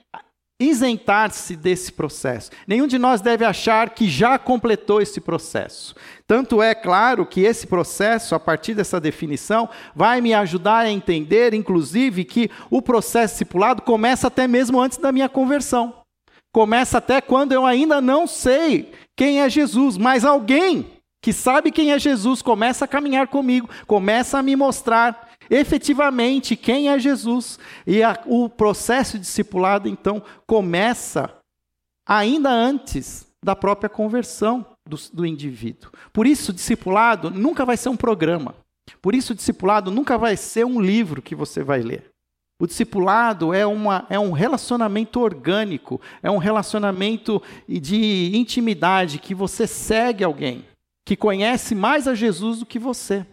isentar-se 0.61 1.57
desse 1.57 1.91
processo. 1.91 2.51
Nenhum 2.67 2.87
de 2.87 2.99
nós 2.99 3.21
deve 3.21 3.45
achar 3.45 3.91
que 3.91 4.09
já 4.09 4.39
completou 4.39 5.01
esse 5.01 5.21
processo. 5.21 5.95
Tanto 6.27 6.63
é 6.63 6.75
claro 6.75 7.27
que 7.27 7.41
esse 7.41 7.67
processo, 7.67 8.35
a 8.35 8.41
partir 8.41 8.75
dessa 8.75 9.01
definição, 9.01 9.69
vai 9.95 10.21
me 10.21 10.33
ajudar 10.33 10.87
a 10.87 10.91
entender, 10.91 11.53
inclusive, 11.53 12.25
que 12.25 12.51
o 12.71 12.81
processo 12.81 13.35
discipulado 13.35 13.83
começa 13.83 14.29
até 14.29 14.47
mesmo 14.47 14.81
antes 14.81 14.99
da 14.99 15.11
minha 15.11 15.29
conversão. 15.29 15.95
Começa 16.55 16.99
até 16.99 17.21
quando 17.21 17.53
eu 17.53 17.65
ainda 17.65 18.01
não 18.01 18.27
sei 18.27 18.93
quem 19.17 19.41
é 19.41 19.49
Jesus, 19.49 19.97
mas 19.97 20.25
alguém 20.25 20.87
que 21.23 21.33
sabe 21.33 21.71
quem 21.71 21.93
é 21.93 21.99
Jesus 21.99 22.43
começa 22.43 22.85
a 22.85 22.89
caminhar 22.89 23.29
comigo, 23.29 23.69
começa 23.87 24.39
a 24.39 24.43
me 24.43 24.57
mostrar 24.57 25.32
efetivamente 25.53 26.57
quem 26.57 26.89
é 26.89 26.99
Jesus. 26.99 27.59
E 27.87 28.03
a, 28.03 28.19
o 28.27 28.49
processo 28.49 29.19
discipulado, 29.19 29.89
então, 29.89 30.23
começa 30.47 31.31
ainda 32.07 32.51
antes 32.51 33.27
da 33.45 33.55
própria 33.55 33.91
conversão 33.91 34.65
do, 34.89 34.97
do 35.13 35.27
indivíduo. 35.27 35.91
Por 36.13 36.27
isso, 36.27 36.53
discipulado 36.53 37.31
nunca 37.31 37.65
vai 37.65 37.77
ser 37.77 37.89
um 37.89 37.97
programa. 37.97 38.55
Por 39.01 39.15
isso, 39.15 39.35
discipulado 39.35 39.91
nunca 39.91 40.17
vai 40.17 40.37
ser 40.37 40.65
um 40.65 40.81
livro 40.81 41.21
que 41.21 41.35
você 41.35 41.63
vai 41.63 41.83
ler. 41.83 42.11
O 42.61 42.67
discipulado 42.67 43.53
é, 43.53 43.67
uma, 43.67 44.07
é 44.09 44.19
um 44.19 44.31
relacionamento 44.31 45.19
orgânico, 45.19 46.01
é 46.23 46.31
um 46.31 46.39
relacionamento 46.39 47.43
de 47.69 48.37
intimidade 48.37 49.19
que 49.19 49.35
você 49.35 49.67
segue 49.67 50.23
alguém, 50.23 50.65
que 51.05 51.17
conhece 51.17 51.75
mais 51.75 52.07
a 52.07 52.15
Jesus 52.15 52.61
do 52.61 52.67
que 52.67 52.79
você. 52.79 53.27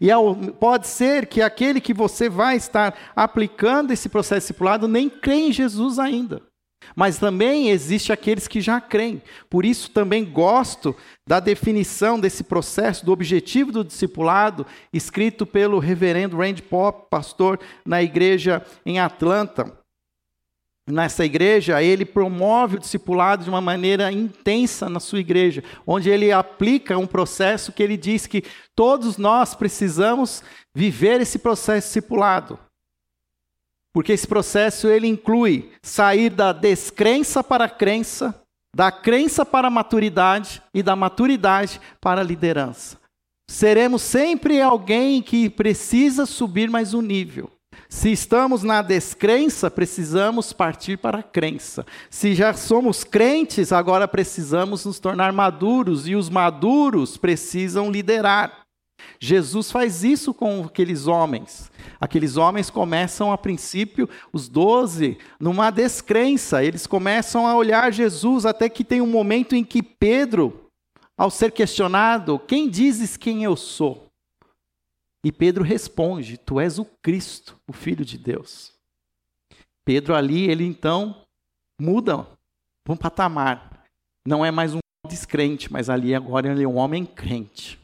E 0.00 0.08
pode 0.58 0.86
ser 0.86 1.26
que 1.26 1.42
aquele 1.42 1.80
que 1.80 1.92
você 1.92 2.28
vai 2.28 2.56
estar 2.56 2.96
aplicando 3.14 3.92
esse 3.92 4.08
processo 4.08 4.40
discipulado 4.40 4.88
nem 4.88 5.08
crê 5.08 5.48
em 5.48 5.52
Jesus 5.52 5.98
ainda. 5.98 6.42
Mas 6.94 7.18
também 7.18 7.70
existe 7.70 8.12
aqueles 8.12 8.48
que 8.48 8.60
já 8.60 8.80
creem. 8.80 9.22
Por 9.50 9.64
isso 9.64 9.90
também 9.90 10.24
gosto 10.24 10.96
da 11.26 11.40
definição 11.40 12.18
desse 12.18 12.44
processo, 12.44 13.04
do 13.04 13.12
objetivo 13.12 13.72
do 13.72 13.84
discipulado, 13.84 14.66
escrito 14.92 15.44
pelo 15.44 15.78
reverendo 15.78 16.38
Randy 16.38 16.62
Pop, 16.62 17.06
pastor 17.10 17.60
na 17.84 18.02
igreja 18.02 18.64
em 18.86 18.98
Atlanta. 18.98 19.76
Nessa 20.90 21.22
igreja, 21.22 21.82
ele 21.82 22.06
promove 22.06 22.76
o 22.76 22.78
discipulado 22.78 23.44
de 23.44 23.50
uma 23.50 23.60
maneira 23.60 24.10
intensa 24.10 24.88
na 24.88 24.98
sua 24.98 25.20
igreja, 25.20 25.62
onde 25.86 26.08
ele 26.08 26.32
aplica 26.32 26.96
um 26.96 27.06
processo 27.06 27.72
que 27.72 27.82
ele 27.82 27.96
diz 27.96 28.26
que 28.26 28.42
todos 28.74 29.18
nós 29.18 29.54
precisamos 29.54 30.42
viver 30.74 31.20
esse 31.20 31.38
processo 31.38 31.88
discipulado. 31.88 32.58
Porque 33.92 34.12
esse 34.12 34.26
processo 34.26 34.88
ele 34.88 35.06
inclui 35.06 35.70
sair 35.82 36.30
da 36.30 36.52
descrença 36.52 37.44
para 37.44 37.64
a 37.66 37.68
crença, 37.68 38.34
da 38.74 38.90
crença 38.90 39.44
para 39.44 39.68
a 39.68 39.70
maturidade 39.70 40.62
e 40.72 40.82
da 40.82 40.96
maturidade 40.96 41.78
para 42.00 42.22
a 42.22 42.24
liderança. 42.24 42.98
Seremos 43.46 44.00
sempre 44.00 44.62
alguém 44.62 45.20
que 45.20 45.50
precisa 45.50 46.24
subir 46.24 46.70
mais 46.70 46.94
um 46.94 47.02
nível. 47.02 47.57
Se 47.88 48.12
estamos 48.12 48.62
na 48.62 48.82
descrença, 48.82 49.70
precisamos 49.70 50.52
partir 50.52 50.98
para 50.98 51.20
a 51.20 51.22
crença. 51.22 51.86
Se 52.10 52.34
já 52.34 52.52
somos 52.52 53.02
crentes, 53.02 53.72
agora 53.72 54.06
precisamos 54.06 54.84
nos 54.84 55.00
tornar 55.00 55.32
maduros 55.32 56.06
e 56.06 56.14
os 56.14 56.28
maduros 56.28 57.16
precisam 57.16 57.90
liderar. 57.90 58.66
Jesus 59.18 59.72
faz 59.72 60.04
isso 60.04 60.34
com 60.34 60.64
aqueles 60.64 61.06
homens. 61.06 61.72
Aqueles 61.98 62.36
homens 62.36 62.68
começam, 62.68 63.32
a 63.32 63.38
princípio, 63.38 64.08
os 64.32 64.48
doze, 64.48 65.16
numa 65.40 65.70
descrença. 65.70 66.62
Eles 66.62 66.86
começam 66.86 67.46
a 67.46 67.56
olhar 67.56 67.90
Jesus, 67.90 68.44
até 68.44 68.68
que 68.68 68.84
tem 68.84 69.00
um 69.00 69.06
momento 69.06 69.56
em 69.56 69.64
que 69.64 69.82
Pedro, 69.82 70.68
ao 71.16 71.30
ser 71.30 71.52
questionado, 71.52 72.38
quem 72.38 72.68
dizes 72.68 73.16
quem 73.16 73.44
eu 73.44 73.56
sou? 73.56 74.07
E 75.24 75.32
Pedro 75.32 75.64
responde: 75.64 76.38
Tu 76.38 76.60
és 76.60 76.78
o 76.78 76.84
Cristo, 76.84 77.58
o 77.66 77.72
Filho 77.72 78.04
de 78.04 78.16
Deus. 78.16 78.72
Pedro 79.84 80.14
ali, 80.14 80.50
ele 80.50 80.64
então 80.64 81.22
muda 81.80 82.26
para 82.84 82.92
um 82.92 82.96
patamar. 82.96 83.84
Não 84.26 84.44
é 84.44 84.50
mais 84.50 84.74
um 84.74 84.80
descrente, 85.08 85.72
mas 85.72 85.88
ali 85.88 86.14
agora 86.14 86.50
ele 86.50 86.64
é 86.64 86.68
um 86.68 86.76
homem 86.76 87.06
crente. 87.06 87.78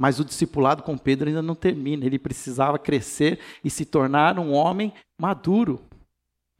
Mas 0.00 0.18
o 0.18 0.24
discipulado 0.24 0.82
com 0.82 0.96
Pedro 0.96 1.28
ainda 1.28 1.42
não 1.42 1.54
termina. 1.54 2.06
Ele 2.06 2.18
precisava 2.18 2.78
crescer 2.78 3.38
e 3.62 3.68
se 3.68 3.84
tornar 3.84 4.38
um 4.38 4.52
homem 4.52 4.94
maduro. 5.20 5.82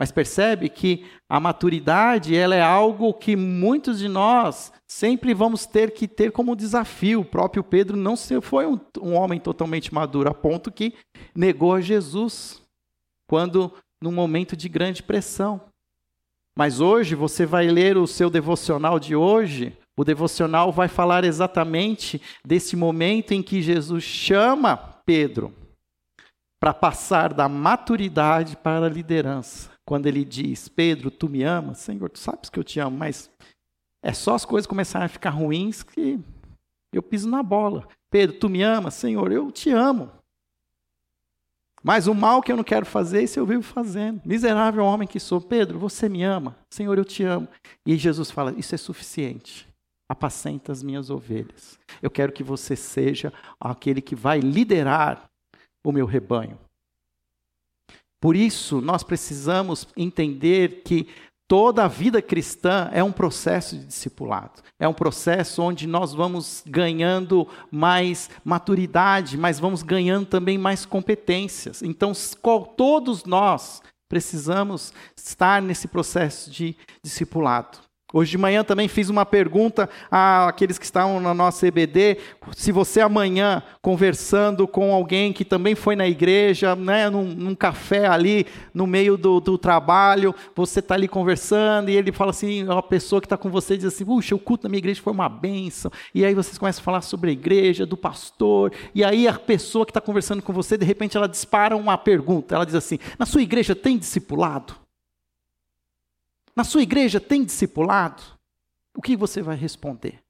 Mas 0.01 0.11
percebe 0.11 0.71
que 0.71 1.05
a 1.29 1.39
maturidade 1.39 2.35
ela 2.35 2.55
é 2.55 2.63
algo 2.63 3.13
que 3.13 3.37
muitos 3.37 3.99
de 3.99 4.09
nós 4.09 4.73
sempre 4.89 5.35
vamos 5.35 5.67
ter 5.67 5.91
que 5.91 6.09
ter 6.09 6.33
como 6.33 6.57
desafio. 6.57 7.21
O 7.21 7.25
próprio 7.25 7.63
Pedro 7.63 7.99
não 7.99 8.17
foi 8.41 8.67
um, 8.67 8.81
um 8.99 9.13
homem 9.13 9.39
totalmente 9.39 9.93
maduro, 9.93 10.31
a 10.31 10.33
ponto 10.33 10.73
que 10.73 10.95
negou 11.37 11.75
a 11.75 11.83
Jesus 11.83 12.63
quando 13.29 13.75
num 14.03 14.11
momento 14.11 14.57
de 14.57 14.71
grande 14.71 15.03
pressão. 15.03 15.61
Mas 16.57 16.81
hoje 16.81 17.15
você 17.15 17.45
vai 17.45 17.69
ler 17.69 17.99
o 17.99 18.07
seu 18.07 18.31
devocional 18.31 18.99
de 18.99 19.15
hoje, 19.15 19.77
o 19.99 20.03
devocional 20.03 20.73
vai 20.73 20.89
falar 20.89 21.25
exatamente 21.25 22.23
desse 22.43 22.75
momento 22.75 23.33
em 23.33 23.43
que 23.43 23.61
Jesus 23.61 24.03
chama 24.03 24.79
Pedro 25.05 25.55
para 26.59 26.73
passar 26.73 27.35
da 27.35 27.51
maturidade 27.51 28.57
para 28.57 28.87
a 28.87 28.91
liderança. 28.91 29.71
Quando 29.91 30.07
ele 30.07 30.25
diz: 30.25 30.69
Pedro, 30.69 31.11
tu 31.11 31.29
me 31.29 31.43
amas? 31.43 31.79
Senhor, 31.79 32.09
tu 32.09 32.21
sabes 32.21 32.49
que 32.49 32.57
eu 32.57 32.63
te 32.63 32.79
amo, 32.79 32.97
mas 32.97 33.29
é 34.01 34.13
só 34.13 34.37
as 34.37 34.45
coisas 34.45 34.65
começarem 34.65 35.07
a 35.07 35.09
ficar 35.09 35.31
ruins 35.31 35.83
que 35.83 36.17
eu 36.93 37.03
piso 37.03 37.29
na 37.29 37.43
bola. 37.43 37.89
Pedro, 38.09 38.39
tu 38.39 38.49
me 38.49 38.63
amas? 38.63 38.95
Senhor, 38.95 39.33
eu 39.33 39.51
te 39.51 39.69
amo. 39.71 40.09
Mas 41.83 42.07
o 42.07 42.15
mal 42.15 42.41
que 42.41 42.53
eu 42.53 42.57
não 42.57 42.63
quero 42.63 42.87
fazer, 42.87 43.25
isso 43.25 43.41
eu 43.41 43.45
vivo 43.45 43.65
fazendo. 43.65 44.23
Miserável 44.25 44.85
homem 44.85 45.09
que 45.09 45.19
sou. 45.19 45.41
Pedro, 45.41 45.77
você 45.77 46.09
me 46.09 46.23
ama? 46.23 46.57
Senhor, 46.73 46.97
eu 46.97 47.05
te 47.05 47.25
amo. 47.25 47.49
E 47.85 47.97
Jesus 47.97 48.31
fala: 48.31 48.55
Isso 48.57 48.73
é 48.77 48.79
suficiente 48.79 49.69
apacenta 50.09 50.71
as 50.71 50.85
minhas 50.85 51.11
ovelhas. 51.11 51.81
Eu 52.01 52.11
quero 52.11 52.33
que 52.33 52.45
você 52.45 52.77
seja 52.77 53.33
aquele 53.59 54.01
que 54.01 54.15
vai 54.15 54.39
liderar 54.39 55.29
o 55.85 55.91
meu 55.91 56.07
rebanho. 56.07 56.57
Por 58.21 58.37
isso, 58.37 58.81
nós 58.81 59.03
precisamos 59.03 59.89
entender 59.97 60.83
que 60.85 61.09
toda 61.49 61.85
a 61.85 61.89
vida 61.89 62.23
cristã 62.23 62.89
é 62.93 63.03
um 63.03 63.11
processo 63.11 63.77
de 63.77 63.85
discipulado. 63.85 64.63
É 64.79 64.87
um 64.87 64.93
processo 64.93 65.63
onde 65.63 65.87
nós 65.87 66.13
vamos 66.13 66.63
ganhando 66.67 67.49
mais 67.71 68.31
maturidade, 68.45 69.37
mas 69.37 69.59
vamos 69.59 69.83
ganhando 69.83 70.27
também 70.27 70.57
mais 70.57 70.87
competências. 70.87 71.83
Então, 71.83 72.13
todos 72.77 73.25
nós 73.25 73.83
precisamos 74.09 74.93
estar 75.17 75.61
nesse 75.63 75.89
processo 75.89 76.51
de 76.51 76.77
discipulado. 77.03 77.90
Hoje 78.13 78.33
de 78.33 78.39
manhã 78.39 78.65
também 78.65 78.89
fiz 78.89 79.09
uma 79.09 79.25
pergunta 79.25 79.89
àqueles 80.11 80.79
que 80.79 80.85
estavam 80.85 81.21
na 81.21 81.33
nossa 81.33 81.67
EBD, 81.67 82.19
se 82.57 82.73
você 82.73 83.01
amanhã 83.01 83.63
conversando 83.81 84.67
com 84.67 84.93
alguém 84.93 85.33
que 85.33 85.45
também 85.45 85.75
foi 85.75 85.95
na 85.95 86.09
igreja, 86.09 86.75
né, 86.75 87.09
num, 87.09 87.25
num 87.25 87.55
café 87.55 88.07
ali 88.07 88.47
no 88.75 88.87
meio 88.87 89.17
do, 89.17 89.39
do 89.39 89.57
trabalho, 89.57 90.35
você 90.57 90.81
está 90.81 90.95
ali 90.95 91.07
conversando 91.07 91.89
e 91.89 91.97
ele 91.97 92.11
fala 92.11 92.31
assim, 92.31 92.67
a 92.69 92.83
pessoa 92.83 93.21
que 93.21 93.27
está 93.27 93.37
com 93.37 93.49
você 93.49 93.77
diz 93.77 93.87
assim, 93.87 94.05
puxa, 94.05 94.35
o 94.35 94.39
culto 94.39 94.65
da 94.65 94.69
minha 94.69 94.79
igreja 94.79 95.01
foi 95.01 95.13
uma 95.13 95.29
bênção, 95.29 95.91
e 96.13 96.25
aí 96.25 96.35
vocês 96.35 96.59
começam 96.59 96.81
a 96.81 96.85
falar 96.85 97.03
sobre 97.03 97.31
a 97.31 97.33
igreja, 97.33 97.87
do 97.87 97.97
pastor, 97.97 98.73
e 98.95 99.05
aí 99.05 99.29
a 99.29 99.35
pessoa 99.35 99.87
que 99.87 99.91
está 99.91 100.01
conversando 100.01 100.43
com 100.43 100.53
você, 100.53 100.77
de 100.77 100.85
repente 100.85 101.17
ela 101.17 101.29
dispara 101.29 101.77
uma 101.77 101.97
pergunta, 101.97 102.57
ela 102.57 102.67
diz 102.67 102.75
assim, 102.75 102.99
na 103.19 103.27
sua 103.27 103.43
igreja 103.43 103.75
tem 103.75 103.97
discipulado? 103.97 104.75
Na 106.61 106.65
sua 106.65 106.83
igreja 106.83 107.19
tem 107.19 107.43
discipulado? 107.43 108.23
O 108.95 109.01
que 109.01 109.17
você 109.17 109.41
vai 109.41 109.57
responder? 109.57 110.23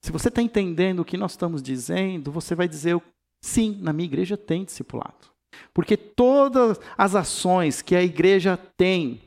Se 0.00 0.10
você 0.10 0.28
está 0.28 0.40
entendendo 0.40 1.00
o 1.00 1.04
que 1.04 1.18
nós 1.18 1.32
estamos 1.32 1.62
dizendo, 1.62 2.32
você 2.32 2.54
vai 2.54 2.66
dizer: 2.66 2.98
sim, 3.38 3.76
na 3.82 3.92
minha 3.92 4.06
igreja 4.06 4.34
tem 4.34 4.64
discipulado. 4.64 5.28
Porque 5.74 5.94
todas 5.94 6.80
as 6.96 7.14
ações 7.14 7.82
que 7.82 7.94
a 7.94 8.02
igreja 8.02 8.56
tem, 8.56 9.20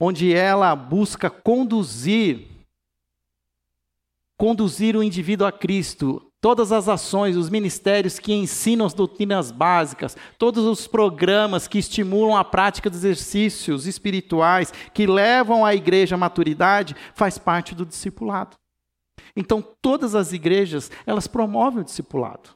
onde 0.00 0.34
ela 0.34 0.74
busca 0.74 1.30
conduzir, 1.30 2.48
conduzir 4.36 4.96
o 4.96 5.04
indivíduo 5.04 5.46
a 5.46 5.52
Cristo, 5.52 6.25
todas 6.46 6.70
as 6.70 6.88
ações, 6.88 7.36
os 7.36 7.50
ministérios 7.50 8.20
que 8.20 8.32
ensinam 8.32 8.86
as 8.86 8.94
doutrinas 8.94 9.50
básicas, 9.50 10.16
todos 10.38 10.64
os 10.64 10.86
programas 10.86 11.66
que 11.66 11.76
estimulam 11.76 12.36
a 12.36 12.44
prática 12.44 12.88
de 12.88 12.94
exercícios 12.94 13.84
espirituais, 13.84 14.72
que 14.94 15.08
levam 15.08 15.64
a 15.64 15.74
igreja 15.74 16.14
à 16.14 16.18
maturidade, 16.18 16.94
faz 17.16 17.36
parte 17.36 17.74
do 17.74 17.84
discipulado. 17.84 18.56
Então, 19.34 19.60
todas 19.82 20.14
as 20.14 20.32
igrejas, 20.32 20.88
elas 21.04 21.26
promovem 21.26 21.80
o 21.80 21.84
discipulado. 21.84 22.50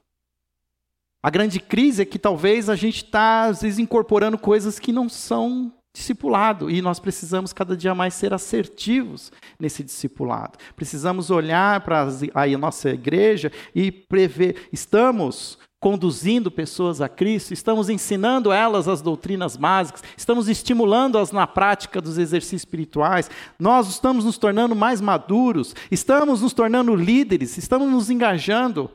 A 1.20 1.28
grande 1.28 1.58
crise 1.58 2.02
é 2.02 2.06
que 2.06 2.16
talvez 2.16 2.68
a 2.68 2.76
gente 2.76 3.02
está, 3.06 3.46
às 3.46 3.62
vezes, 3.62 3.80
incorporando 3.80 4.38
coisas 4.38 4.78
que 4.78 4.92
não 4.92 5.08
são 5.08 5.72
discipulado 5.92 6.70
e 6.70 6.80
nós 6.80 7.00
precisamos 7.00 7.52
cada 7.52 7.76
dia 7.76 7.94
mais 7.94 8.14
ser 8.14 8.32
assertivos 8.32 9.32
nesse 9.58 9.82
discipulado. 9.82 10.58
Precisamos 10.76 11.30
olhar 11.30 11.80
para 11.80 12.06
a 12.34 12.58
nossa 12.58 12.90
igreja 12.90 13.50
e 13.74 13.90
prever, 13.90 14.68
estamos 14.72 15.58
conduzindo 15.80 16.50
pessoas 16.50 17.00
a 17.00 17.08
Cristo, 17.08 17.54
estamos 17.54 17.88
ensinando 17.88 18.52
elas 18.52 18.86
as 18.86 19.00
doutrinas 19.00 19.56
básicas, 19.56 20.04
estamos 20.14 20.46
estimulando-as 20.46 21.32
na 21.32 21.46
prática 21.46 22.02
dos 22.02 22.18
exercícios 22.18 22.62
espirituais, 22.62 23.30
nós 23.58 23.88
estamos 23.88 24.26
nos 24.26 24.36
tornando 24.36 24.76
mais 24.76 25.00
maduros, 25.00 25.74
estamos 25.90 26.42
nos 26.42 26.52
tornando 26.52 26.94
líderes, 26.94 27.56
estamos 27.56 27.90
nos 27.90 28.10
engajando. 28.10 28.90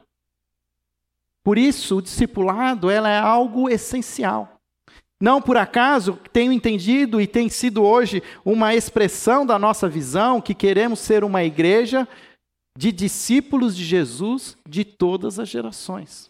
Por 1.43 1.57
isso, 1.57 1.97
o 1.97 2.01
discipulado 2.01 2.89
ela 2.89 3.09
é 3.09 3.19
algo 3.19 3.67
essencial. 3.67 4.54
Não 5.21 5.41
por 5.41 5.55
acaso 5.55 6.19
tenho 6.33 6.51
entendido 6.51 7.21
e 7.21 7.27
tem 7.27 7.49
sido 7.49 7.83
hoje 7.83 8.21
uma 8.43 8.75
expressão 8.75 9.45
da 9.45 9.57
nossa 9.57 9.87
visão 9.87 10.41
que 10.41 10.53
queremos 10.53 10.99
ser 10.99 11.23
uma 11.23 11.43
igreja 11.43 12.07
de 12.77 12.91
discípulos 12.91 13.75
de 13.75 13.85
Jesus 13.85 14.57
de 14.67 14.83
todas 14.83 15.39
as 15.39 15.47
gerações. 15.47 16.29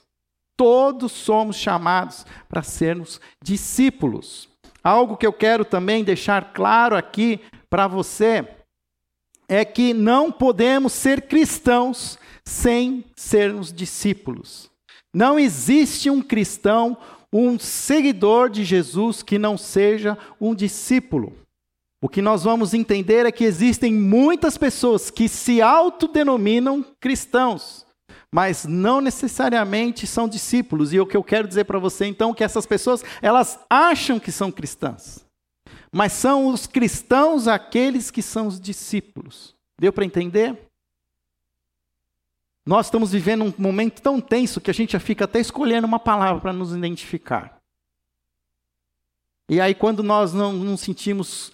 Todos 0.55 1.11
somos 1.11 1.55
chamados 1.55 2.25
para 2.47 2.61
sermos 2.61 3.19
discípulos. 3.43 4.47
Algo 4.83 5.17
que 5.17 5.25
eu 5.25 5.33
quero 5.33 5.65
também 5.65 6.03
deixar 6.03 6.53
claro 6.53 6.95
aqui 6.95 7.41
para 7.69 7.87
você 7.87 8.47
é 9.47 9.65
que 9.65 9.93
não 9.93 10.31
podemos 10.31 10.93
ser 10.93 11.23
cristãos 11.23 12.17
sem 12.45 13.03
sermos 13.15 13.73
discípulos. 13.73 14.69
Não 15.13 15.39
existe 15.39 16.09
um 16.09 16.21
cristão, 16.21 16.97
um 17.31 17.57
seguidor 17.59 18.49
de 18.49 18.63
Jesus 18.63 19.21
que 19.21 19.37
não 19.37 19.57
seja 19.57 20.17
um 20.39 20.55
discípulo. 20.55 21.33
O 22.01 22.09
que 22.09 22.21
nós 22.21 22.43
vamos 22.43 22.73
entender 22.73 23.25
é 23.25 23.31
que 23.31 23.43
existem 23.43 23.91
muitas 23.93 24.57
pessoas 24.57 25.09
que 25.09 25.27
se 25.27 25.61
autodenominam 25.61 26.85
cristãos, 26.99 27.85
mas 28.31 28.65
não 28.65 29.01
necessariamente 29.01 30.05
são 30.05 30.27
discípulos. 30.27 30.93
E 30.93 30.99
o 30.99 31.05
que 31.05 31.17
eu 31.17 31.23
quero 31.23 31.47
dizer 31.47 31.63
para 31.63 31.79
você 31.79 32.05
então 32.05 32.31
é 32.31 32.33
que 32.35 32.43
essas 32.43 32.65
pessoas, 32.65 33.03
elas 33.21 33.59
acham 33.69 34.19
que 34.19 34.31
são 34.31 34.51
cristãs. 34.51 35.25
Mas 35.91 36.11
são 36.13 36.47
os 36.47 36.67
cristãos 36.67 37.47
aqueles 37.47 38.11
que 38.11 38.21
são 38.21 38.47
os 38.47 38.59
discípulos. 38.59 39.55
Deu 39.79 39.91
para 39.91 40.05
entender? 40.05 40.64
Nós 42.65 42.87
estamos 42.87 43.11
vivendo 43.11 43.43
um 43.43 43.53
momento 43.57 44.01
tão 44.01 44.19
tenso 44.19 44.59
que 44.59 44.71
a 44.71 44.73
gente 44.73 44.93
já 44.93 44.99
fica 44.99 45.25
até 45.25 45.39
escolhendo 45.39 45.85
uma 45.85 45.99
palavra 45.99 46.41
para 46.41 46.53
nos 46.53 46.73
identificar. 46.73 47.59
E 49.47 49.61
aí, 49.61 49.75
quando 49.75 50.01
nós 50.01 50.33
não 50.33 50.51
nos 50.53 50.81
sentimos 50.81 51.53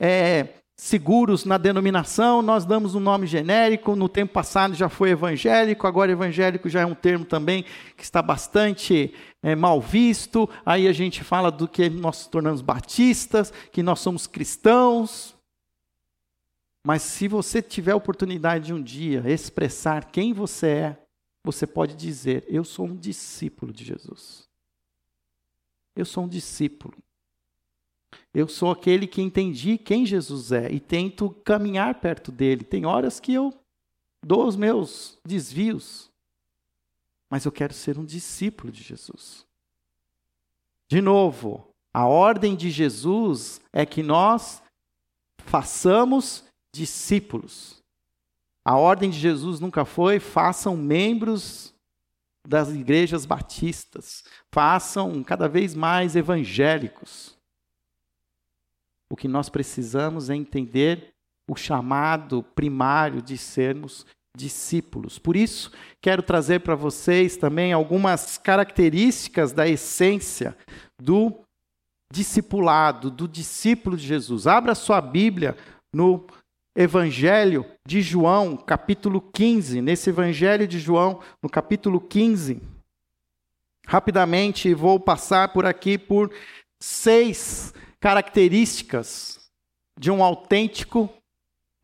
é, 0.00 0.46
seguros 0.76 1.44
na 1.44 1.58
denominação, 1.58 2.40
nós 2.40 2.64
damos 2.64 2.94
um 2.94 3.00
nome 3.00 3.26
genérico. 3.26 3.96
No 3.96 4.08
tempo 4.08 4.32
passado 4.32 4.74
já 4.74 4.88
foi 4.88 5.10
evangélico, 5.10 5.88
agora 5.88 6.12
evangélico 6.12 6.68
já 6.68 6.82
é 6.82 6.86
um 6.86 6.94
termo 6.94 7.24
também 7.24 7.64
que 7.96 8.04
está 8.04 8.22
bastante 8.22 9.12
é, 9.42 9.56
mal 9.56 9.80
visto. 9.80 10.48
Aí 10.64 10.86
a 10.86 10.92
gente 10.92 11.24
fala 11.24 11.50
do 11.50 11.66
que 11.66 11.90
nós 11.90 12.28
tornamos 12.28 12.60
batistas, 12.60 13.52
que 13.72 13.82
nós 13.82 13.98
somos 13.98 14.28
cristãos. 14.28 15.34
Mas 16.84 17.02
se 17.02 17.28
você 17.28 17.62
tiver 17.62 17.92
a 17.92 17.96
oportunidade 17.96 18.66
de 18.66 18.74
um 18.74 18.82
dia 18.82 19.22
expressar 19.26 20.10
quem 20.10 20.32
você 20.32 20.66
é, 20.66 21.02
você 21.44 21.66
pode 21.66 21.94
dizer: 21.94 22.44
Eu 22.48 22.64
sou 22.64 22.86
um 22.86 22.96
discípulo 22.96 23.72
de 23.72 23.84
Jesus. 23.84 24.48
Eu 25.94 26.04
sou 26.04 26.24
um 26.24 26.28
discípulo. 26.28 26.94
Eu 28.34 28.48
sou 28.48 28.70
aquele 28.70 29.06
que 29.06 29.20
entendi 29.20 29.76
quem 29.76 30.06
Jesus 30.06 30.52
é 30.52 30.70
e 30.70 30.80
tento 30.80 31.30
caminhar 31.44 32.00
perto 32.00 32.32
dele. 32.32 32.64
Tem 32.64 32.86
horas 32.86 33.20
que 33.20 33.32
eu 33.32 33.52
dou 34.24 34.46
os 34.46 34.56
meus 34.56 35.18
desvios, 35.24 36.10
mas 37.30 37.44
eu 37.44 37.52
quero 37.52 37.74
ser 37.74 37.98
um 37.98 38.04
discípulo 38.04 38.72
de 38.72 38.82
Jesus. 38.82 39.46
De 40.88 41.00
novo, 41.00 41.68
a 41.92 42.06
ordem 42.06 42.56
de 42.56 42.70
Jesus 42.70 43.60
é 43.72 43.84
que 43.84 44.02
nós 44.02 44.62
façamos 45.38 46.44
discípulos. 46.74 47.82
A 48.64 48.76
ordem 48.76 49.10
de 49.10 49.18
Jesus 49.18 49.60
nunca 49.60 49.84
foi 49.84 50.20
façam 50.20 50.76
membros 50.76 51.74
das 52.46 52.70
igrejas 52.70 53.24
batistas, 53.24 54.24
façam 54.50 55.22
cada 55.22 55.48
vez 55.48 55.74
mais 55.74 56.16
evangélicos. 56.16 57.36
O 59.10 59.16
que 59.16 59.28
nós 59.28 59.48
precisamos 59.48 60.30
é 60.30 60.34
entender 60.34 61.14
o 61.48 61.54
chamado 61.54 62.42
primário 62.42 63.20
de 63.20 63.36
sermos 63.36 64.06
discípulos. 64.36 65.18
Por 65.18 65.36
isso, 65.36 65.70
quero 66.00 66.22
trazer 66.22 66.60
para 66.60 66.74
vocês 66.74 67.36
também 67.36 67.72
algumas 67.72 68.38
características 68.38 69.52
da 69.52 69.68
essência 69.68 70.56
do 71.00 71.40
discipulado, 72.12 73.10
do 73.10 73.28
discípulo 73.28 73.96
de 73.96 74.06
Jesus. 74.06 74.46
Abra 74.46 74.74
sua 74.74 75.00
Bíblia 75.00 75.56
no 75.92 76.26
Evangelho 76.74 77.66
de 77.86 78.00
João, 78.00 78.56
capítulo 78.56 79.20
15. 79.20 79.82
Nesse 79.82 80.08
Evangelho 80.08 80.66
de 80.66 80.78
João, 80.78 81.20
no 81.42 81.48
capítulo 81.48 82.00
15. 82.00 82.60
Rapidamente 83.86 84.72
vou 84.72 84.98
passar 84.98 85.52
por 85.52 85.66
aqui 85.66 85.98
por 85.98 86.32
seis 86.80 87.74
características 88.00 89.50
de 89.98 90.10
um 90.10 90.24
autêntico 90.24 91.10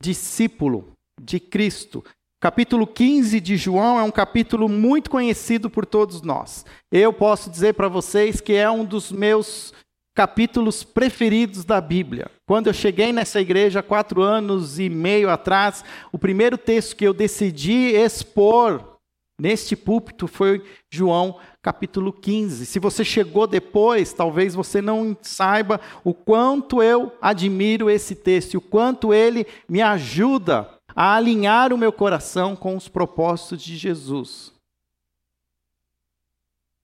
discípulo 0.01 0.93
de 1.21 1.39
Cristo. 1.39 2.03
Capítulo 2.41 2.87
15 2.87 3.41
de 3.41 3.57
João 3.57 3.99
é 3.99 4.03
um 4.03 4.11
capítulo 4.11 4.69
muito 4.69 5.11
conhecido 5.11 5.69
por 5.69 5.85
todos 5.85 6.23
nós. 6.23 6.65
Eu 6.91 7.13
posso 7.13 7.51
dizer 7.51 7.75
para 7.75 7.89
vocês 7.89 8.41
que 8.41 8.55
é 8.55 8.71
um 8.71 8.85
dos 8.85 9.13
meus 9.13 9.75
capítulos 10.19 10.83
preferidos 10.83 11.65
da 11.65 11.81
Bíblia. 11.81 12.29
Quando 12.45 12.67
eu 12.67 12.73
cheguei 12.73 13.13
nessa 13.13 13.41
igreja 13.41 13.85
quatro 13.85 14.21
anos 14.21 14.77
e 14.81 14.91
meio 14.91 15.31
atrás, 15.31 15.85
o 16.11 16.19
primeiro 16.19 16.59
texto 16.59 16.97
que 16.97 17.05
eu 17.05 17.15
decidi 17.15 17.95
expor 17.95 18.99
neste 19.41 19.77
púlpito 19.77 20.27
foi 20.27 20.61
João 20.93 21.39
capítulo 21.63 22.13
15. 22.13 22.67
Se 22.67 22.81
você 22.81 23.05
chegou 23.05 23.47
depois, 23.47 24.13
talvez 24.13 24.57
você 24.57 24.83
não 24.83 25.17
saiba 25.23 25.81
o 26.03 26.13
quanto 26.13 26.83
eu 26.83 27.13
admiro 27.23 27.89
esse 27.89 28.17
texto, 28.17 28.57
o 28.57 28.61
quanto 28.61 29.15
ele 29.15 29.47
me 29.69 29.81
ajuda 29.81 30.69
a 30.97 31.15
alinhar 31.15 31.73
o 31.73 31.79
meu 31.79 31.93
coração 31.93 32.57
com 32.57 32.75
os 32.75 32.89
propósitos 32.89 33.63
de 33.63 33.77
Jesus. 33.77 34.58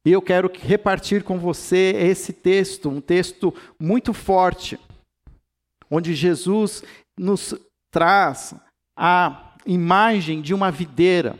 E 0.04 0.12
eu 0.12 0.20
quero 0.20 0.50
repartir 0.52 1.24
com 1.24 1.38
você 1.38 1.92
esse 1.96 2.32
texto, 2.32 2.90
um 2.90 3.00
texto 3.00 3.54
muito 3.80 4.12
forte, 4.12 4.78
onde 5.90 6.14
Jesus 6.14 6.82
nos 7.18 7.54
traz 7.90 8.54
a 8.96 9.54
imagem 9.64 10.42
de 10.42 10.52
uma 10.52 10.70
videira. 10.70 11.38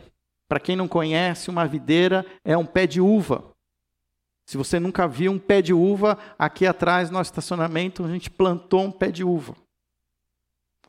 Para 0.49 0.59
quem 0.59 0.75
não 0.75 0.87
conhece, 0.87 1.49
uma 1.49 1.67
videira 1.67 2.25
é 2.43 2.57
um 2.57 2.65
pé 2.65 2.87
de 2.87 2.99
uva. 2.99 3.43
Se 4.47 4.57
você 4.57 4.79
nunca 4.79 5.07
viu 5.07 5.31
um 5.31 5.39
pé 5.39 5.61
de 5.61 5.73
uva, 5.73 6.17
aqui 6.37 6.67
atrás 6.67 7.09
no 7.09 7.19
estacionamento 7.19 8.03
a 8.03 8.09
gente 8.09 8.29
plantou 8.29 8.83
um 8.83 8.91
pé 8.91 9.11
de 9.11 9.23
uva. 9.23 9.55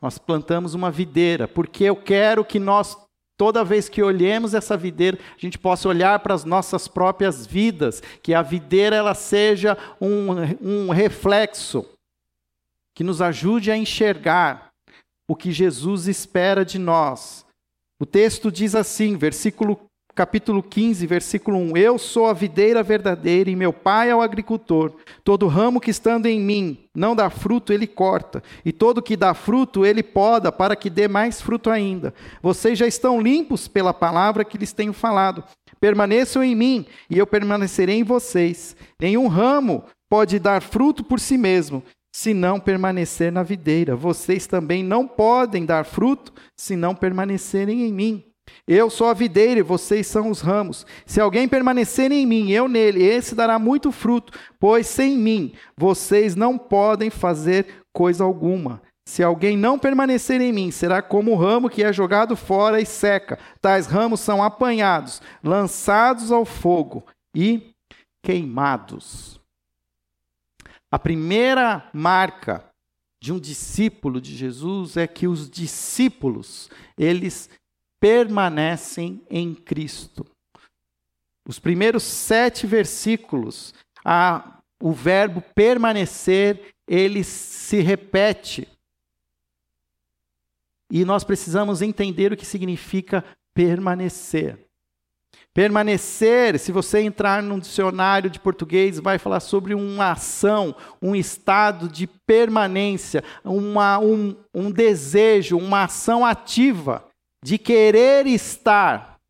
Nós 0.00 0.18
plantamos 0.18 0.74
uma 0.74 0.90
videira, 0.90 1.48
porque 1.48 1.84
eu 1.84 1.96
quero 1.96 2.44
que 2.44 2.58
nós, 2.58 2.96
toda 3.36 3.64
vez 3.64 3.88
que 3.88 4.02
olhemos 4.02 4.54
essa 4.54 4.76
videira, 4.76 5.18
a 5.36 5.40
gente 5.40 5.58
possa 5.58 5.88
olhar 5.88 6.18
para 6.20 6.34
as 6.34 6.44
nossas 6.44 6.88
próprias 6.88 7.46
vidas, 7.46 8.02
que 8.22 8.32
a 8.34 8.42
videira 8.42 8.96
ela 8.96 9.14
seja 9.14 9.76
um, 10.00 10.28
um 10.60 10.90
reflexo 10.90 11.86
que 12.94 13.04
nos 13.04 13.20
ajude 13.20 13.70
a 13.70 13.76
enxergar 13.76 14.72
o 15.28 15.36
que 15.36 15.52
Jesus 15.52 16.06
espera 16.06 16.64
de 16.64 16.78
nós. 16.78 17.44
O 18.00 18.06
texto 18.06 18.50
diz 18.50 18.74
assim, 18.74 19.16
versículo 19.16 19.85
capítulo 20.16 20.62
15, 20.62 21.06
versículo 21.06 21.58
1: 21.58 21.76
Eu 21.76 21.98
sou 21.98 22.26
a 22.26 22.32
videira 22.32 22.82
verdadeira 22.82 23.50
e 23.50 23.54
meu 23.54 23.70
pai 23.70 24.08
é 24.08 24.16
o 24.16 24.22
agricultor. 24.22 24.94
Todo 25.22 25.46
ramo 25.46 25.78
que 25.78 25.90
estando 25.90 26.24
em 26.24 26.40
mim 26.40 26.78
não 26.94 27.14
dá 27.14 27.28
fruto, 27.28 27.70
ele 27.70 27.86
corta, 27.86 28.42
e 28.64 28.72
todo 28.72 29.02
que 29.02 29.14
dá 29.14 29.34
fruto, 29.34 29.84
ele 29.84 30.02
poda, 30.02 30.50
para 30.50 30.74
que 30.74 30.88
dê 30.88 31.06
mais 31.06 31.42
fruto 31.42 31.68
ainda. 31.68 32.14
Vocês 32.42 32.78
já 32.78 32.86
estão 32.86 33.20
limpos 33.20 33.68
pela 33.68 33.92
palavra 33.92 34.44
que 34.44 34.56
lhes 34.56 34.72
tenho 34.72 34.94
falado. 34.94 35.44
Permaneçam 35.78 36.42
em 36.42 36.54
mim, 36.54 36.86
e 37.10 37.18
eu 37.18 37.26
permanecerei 37.26 37.98
em 37.98 38.02
vocês. 38.02 38.74
Nenhum 38.98 39.26
ramo 39.26 39.84
pode 40.08 40.38
dar 40.38 40.62
fruto 40.62 41.04
por 41.04 41.20
si 41.20 41.36
mesmo, 41.36 41.82
se 42.10 42.32
não 42.32 42.58
permanecer 42.58 43.30
na 43.30 43.42
videira. 43.42 43.94
Vocês 43.94 44.46
também 44.46 44.82
não 44.82 45.06
podem 45.06 45.66
dar 45.66 45.84
fruto 45.84 46.32
se 46.56 46.74
não 46.74 46.94
permanecerem 46.94 47.86
em 47.86 47.92
mim. 47.92 48.24
Eu 48.66 48.90
sou 48.90 49.08
a 49.08 49.14
videira 49.14 49.60
e 49.60 49.62
vocês 49.62 50.06
são 50.06 50.30
os 50.30 50.40
ramos. 50.40 50.84
Se 51.04 51.20
alguém 51.20 51.48
permanecer 51.48 52.10
em 52.10 52.26
mim, 52.26 52.50
eu 52.50 52.68
nele, 52.68 53.02
esse 53.02 53.34
dará 53.34 53.58
muito 53.58 53.92
fruto, 53.92 54.36
pois 54.58 54.86
sem 54.86 55.16
mim 55.16 55.52
vocês 55.76 56.34
não 56.34 56.58
podem 56.58 57.10
fazer 57.10 57.84
coisa 57.92 58.24
alguma. 58.24 58.82
Se 59.08 59.22
alguém 59.22 59.56
não 59.56 59.78
permanecer 59.78 60.40
em 60.40 60.52
mim, 60.52 60.72
será 60.72 61.00
como 61.00 61.30
o 61.30 61.36
ramo 61.36 61.70
que 61.70 61.84
é 61.84 61.92
jogado 61.92 62.34
fora 62.34 62.80
e 62.80 62.86
seca. 62.86 63.38
Tais 63.60 63.86
ramos 63.86 64.18
são 64.18 64.42
apanhados, 64.42 65.22
lançados 65.44 66.32
ao 66.32 66.44
fogo 66.44 67.04
e 67.32 67.72
queimados. 68.20 69.40
A 70.90 70.98
primeira 70.98 71.88
marca 71.92 72.64
de 73.22 73.32
um 73.32 73.38
discípulo 73.38 74.20
de 74.20 74.34
Jesus 74.34 74.96
é 74.96 75.06
que 75.06 75.28
os 75.28 75.48
discípulos, 75.48 76.68
eles 76.98 77.48
permanecem 78.00 79.22
em 79.30 79.54
Cristo. 79.54 80.26
Os 81.46 81.58
primeiros 81.58 82.02
sete 82.02 82.66
versículos, 82.66 83.72
a, 84.04 84.60
o 84.80 84.92
verbo 84.92 85.40
permanecer, 85.54 86.74
ele 86.86 87.22
se 87.22 87.80
repete. 87.80 88.68
E 90.90 91.04
nós 91.04 91.24
precisamos 91.24 91.82
entender 91.82 92.32
o 92.32 92.36
que 92.36 92.44
significa 92.44 93.24
permanecer. 93.54 94.58
Permanecer, 95.54 96.58
se 96.58 96.70
você 96.70 97.00
entrar 97.00 97.42
num 97.42 97.58
dicionário 97.58 98.28
de 98.28 98.38
português, 98.38 98.98
vai 98.98 99.18
falar 99.18 99.40
sobre 99.40 99.72
uma 99.72 100.12
ação, 100.12 100.76
um 101.00 101.16
estado 101.16 101.88
de 101.88 102.06
permanência, 102.06 103.24
uma, 103.42 103.98
um, 103.98 104.36
um 104.52 104.70
desejo, 104.70 105.56
uma 105.56 105.84
ação 105.84 106.26
ativa 106.26 107.05
de 107.46 107.58
querer 107.58 108.26
estar 108.26 109.20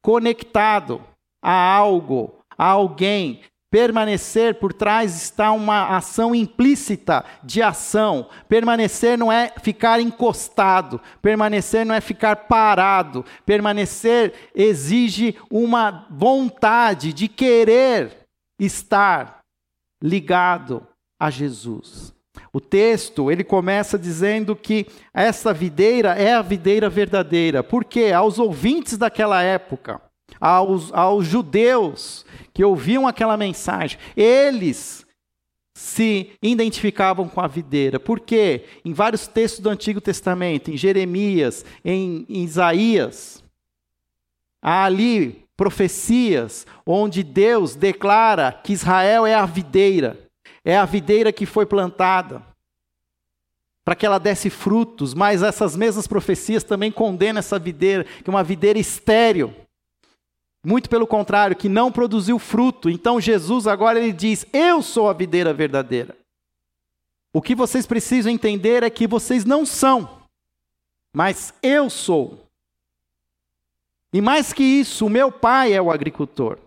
conectado 0.00 1.02
a 1.42 1.52
algo, 1.52 2.38
a 2.56 2.64
alguém, 2.64 3.40
Permanecer 3.68 4.54
por 4.54 4.72
trás 4.72 5.20
está 5.20 5.50
uma 5.50 5.96
ação 5.96 6.32
implícita 6.32 7.24
de 7.42 7.60
ação. 7.60 8.28
Permanecer 8.48 9.18
não 9.18 9.32
é 9.32 9.52
ficar 9.60 10.00
encostado, 10.00 11.00
permanecer 11.20 11.84
não 11.84 11.92
é 11.92 12.00
ficar 12.00 12.36
parado. 12.46 13.24
Permanecer 13.44 14.32
exige 14.54 15.36
uma 15.50 16.06
vontade 16.08 17.12
de 17.12 17.26
querer 17.26 18.28
estar 18.60 19.40
ligado 20.00 20.86
a 21.18 21.28
Jesus. 21.28 22.15
O 22.52 22.60
texto, 22.60 23.30
ele 23.30 23.44
começa 23.44 23.98
dizendo 23.98 24.54
que 24.56 24.86
essa 25.12 25.52
videira 25.52 26.14
é 26.14 26.34
a 26.34 26.42
videira 26.42 26.88
verdadeira. 26.88 27.62
Por 27.62 27.84
quê? 27.84 28.12
Aos 28.12 28.38
ouvintes 28.38 28.96
daquela 28.96 29.42
época, 29.42 30.00
aos, 30.40 30.92
aos 30.92 31.26
judeus 31.26 32.24
que 32.52 32.64
ouviam 32.64 33.06
aquela 33.06 33.36
mensagem, 33.36 33.98
eles 34.16 35.06
se 35.76 36.30
identificavam 36.42 37.28
com 37.28 37.40
a 37.40 37.46
videira. 37.46 38.00
Por 38.00 38.20
quê? 38.20 38.64
Em 38.82 38.94
vários 38.94 39.26
textos 39.26 39.60
do 39.60 39.68
Antigo 39.68 40.00
Testamento, 40.00 40.70
em 40.70 40.76
Jeremias, 40.76 41.66
em, 41.84 42.24
em 42.30 42.44
Isaías, 42.44 43.44
há 44.62 44.84
ali 44.84 45.44
profecias 45.54 46.66
onde 46.86 47.22
Deus 47.22 47.74
declara 47.74 48.52
que 48.52 48.72
Israel 48.72 49.26
é 49.26 49.34
a 49.34 49.44
videira, 49.44 50.25
é 50.66 50.76
a 50.76 50.84
videira 50.84 51.32
que 51.32 51.46
foi 51.46 51.64
plantada 51.64 52.42
para 53.84 53.94
que 53.94 54.04
ela 54.04 54.18
desse 54.18 54.50
frutos, 54.50 55.14
mas 55.14 55.44
essas 55.44 55.76
mesmas 55.76 56.08
profecias 56.08 56.64
também 56.64 56.90
condenam 56.90 57.38
essa 57.38 57.56
videira, 57.56 58.02
que 58.02 58.28
é 58.28 58.30
uma 58.30 58.42
videira 58.42 58.76
estéril. 58.76 59.54
Muito 60.64 60.90
pelo 60.90 61.06
contrário, 61.06 61.54
que 61.54 61.68
não 61.68 61.92
produziu 61.92 62.36
fruto. 62.40 62.90
Então 62.90 63.20
Jesus 63.20 63.68
agora 63.68 64.00
ele 64.00 64.12
diz: 64.12 64.44
Eu 64.52 64.82
sou 64.82 65.08
a 65.08 65.12
videira 65.12 65.54
verdadeira. 65.54 66.16
O 67.32 67.40
que 67.40 67.54
vocês 67.54 67.86
precisam 67.86 68.32
entender 68.32 68.82
é 68.82 68.90
que 68.90 69.06
vocês 69.06 69.44
não 69.44 69.64
são, 69.64 70.20
mas 71.14 71.54
eu 71.62 71.88
sou. 71.88 72.44
E 74.12 74.20
mais 74.20 74.52
que 74.52 74.64
isso, 74.64 75.06
o 75.06 75.10
meu 75.10 75.30
pai 75.30 75.72
é 75.72 75.80
o 75.80 75.92
agricultor. 75.92 76.58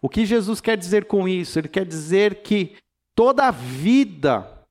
O 0.00 0.08
que 0.08 0.24
Jesus 0.24 0.60
quer 0.60 0.76
dizer 0.76 1.06
com 1.06 1.26
isso? 1.26 1.58
Ele 1.58 1.66
quer 1.66 1.84
dizer 1.84 2.42
que 2.42 2.76
toda 3.18 3.48
a 3.48 3.50
vida 3.50 4.64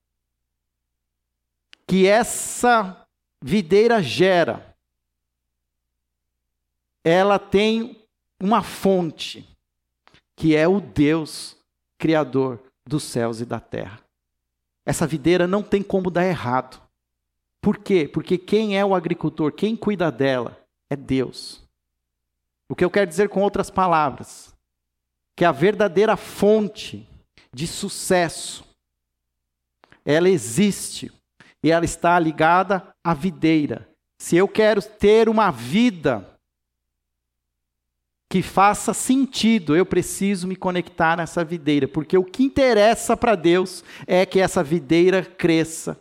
que 1.86 2.08
essa 2.08 3.06
videira 3.42 4.02
gera, 4.02 4.74
ela 7.04 7.38
tem 7.38 8.08
uma 8.42 8.64
fonte, 8.64 9.46
que 10.34 10.56
é 10.56 10.66
o 10.66 10.80
Deus 10.80 11.58
Criador 11.98 12.64
dos 12.86 13.04
céus 13.04 13.42
e 13.42 13.46
da 13.46 13.60
terra. 13.60 14.00
Essa 14.86 15.06
videira 15.06 15.46
não 15.46 15.62
tem 15.62 15.84
como 15.84 16.10
dar 16.10 16.26
errado. 16.26 16.82
Por 17.60 17.78
quê? 17.78 18.08
Porque 18.08 18.38
quem 18.38 18.80
é 18.80 18.86
o 18.86 18.96
agricultor, 18.96 19.52
quem 19.52 19.76
cuida 19.76 20.10
dela, 20.10 20.58
é 20.90 20.96
Deus. 20.96 21.62
O 22.70 22.76
que 22.78 22.86
eu 22.86 22.90
quero 22.90 23.08
dizer 23.08 23.28
com 23.28 23.42
outras 23.42 23.70
palavras, 23.70 24.56
que 25.36 25.44
a 25.44 25.52
verdadeira 25.52 26.16
fonte 26.16 27.06
de 27.58 27.66
sucesso, 27.66 28.64
ela 30.06 30.30
existe 30.30 31.12
e 31.64 31.72
ela 31.72 31.86
está 31.86 32.20
ligada 32.20 32.88
à 33.04 33.16
videira. 33.16 33.90
Se 34.20 34.38
eu 34.38 34.48
quero 34.48 34.80
ter 34.80 35.28
uma 35.28 35.50
vida 35.50 36.40
que 38.30 38.44
faça 38.44 38.94
sentido, 38.94 39.76
eu 39.76 39.88
preciso 39.88 40.48
me 40.48 40.56
conectar 40.56 41.18
nessa 41.18 41.44
videira, 41.44 41.88
porque 41.88 42.16
o 42.16 42.24
que 42.24 42.44
interessa 42.44 43.18
para 43.18 43.34
Deus 43.34 43.84
é 44.06 44.24
que 44.24 44.40
essa 44.40 44.64
videira 44.64 45.26
cresça, 45.26 46.00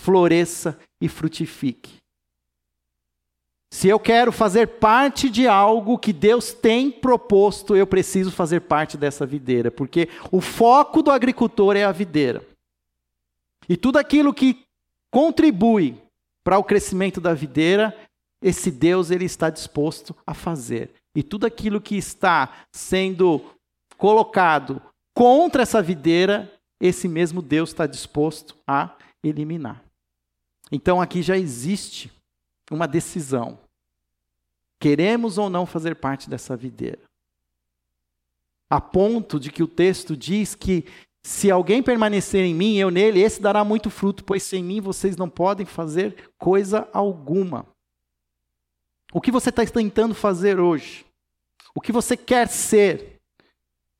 floresça 0.00 0.76
e 1.00 1.08
frutifique. 1.08 1.98
Se 3.76 3.88
eu 3.88 4.00
quero 4.00 4.32
fazer 4.32 4.66
parte 4.78 5.28
de 5.28 5.46
algo 5.46 5.98
que 5.98 6.10
Deus 6.10 6.54
tem 6.54 6.90
proposto, 6.90 7.76
eu 7.76 7.86
preciso 7.86 8.32
fazer 8.32 8.60
parte 8.60 8.96
dessa 8.96 9.26
videira, 9.26 9.70
porque 9.70 10.08
o 10.32 10.40
foco 10.40 11.02
do 11.02 11.10
agricultor 11.10 11.76
é 11.76 11.84
a 11.84 11.92
videira. 11.92 12.42
E 13.68 13.76
tudo 13.76 13.98
aquilo 13.98 14.32
que 14.32 14.64
contribui 15.10 15.94
para 16.42 16.56
o 16.56 16.64
crescimento 16.64 17.20
da 17.20 17.34
videira, 17.34 17.94
esse 18.40 18.70
Deus 18.70 19.10
ele 19.10 19.26
está 19.26 19.50
disposto 19.50 20.16
a 20.26 20.32
fazer. 20.32 20.94
E 21.14 21.22
tudo 21.22 21.44
aquilo 21.44 21.78
que 21.78 21.96
está 21.96 22.64
sendo 22.72 23.44
colocado 23.98 24.80
contra 25.12 25.60
essa 25.60 25.82
videira, 25.82 26.50
esse 26.80 27.06
mesmo 27.06 27.42
Deus 27.42 27.68
está 27.68 27.86
disposto 27.86 28.56
a 28.66 28.96
eliminar. 29.22 29.84
Então 30.72 30.98
aqui 30.98 31.20
já 31.20 31.36
existe 31.36 32.10
uma 32.70 32.88
decisão. 32.88 33.65
Queremos 34.78 35.38
ou 35.38 35.48
não 35.48 35.66
fazer 35.66 35.96
parte 35.96 36.28
dessa 36.28 36.56
videira? 36.56 37.00
A 38.68 38.80
ponto 38.80 39.38
de 39.38 39.50
que 39.50 39.62
o 39.62 39.68
texto 39.68 40.16
diz 40.16 40.54
que 40.54 40.84
se 41.22 41.50
alguém 41.50 41.82
permanecer 41.82 42.44
em 42.44 42.54
mim, 42.54 42.76
eu 42.76 42.90
nele, 42.90 43.20
esse 43.20 43.40
dará 43.40 43.64
muito 43.64 43.90
fruto, 43.90 44.24
pois 44.24 44.42
sem 44.42 44.62
mim 44.62 44.80
vocês 44.80 45.16
não 45.16 45.28
podem 45.28 45.66
fazer 45.66 46.30
coisa 46.38 46.88
alguma. 46.92 47.66
O 49.12 49.20
que 49.20 49.32
você 49.32 49.50
está 49.50 49.64
tentando 49.66 50.14
fazer 50.14 50.60
hoje? 50.60 51.06
o 51.76 51.80
que 51.80 51.92
você 51.92 52.16
quer 52.16 52.48
ser, 52.48 53.20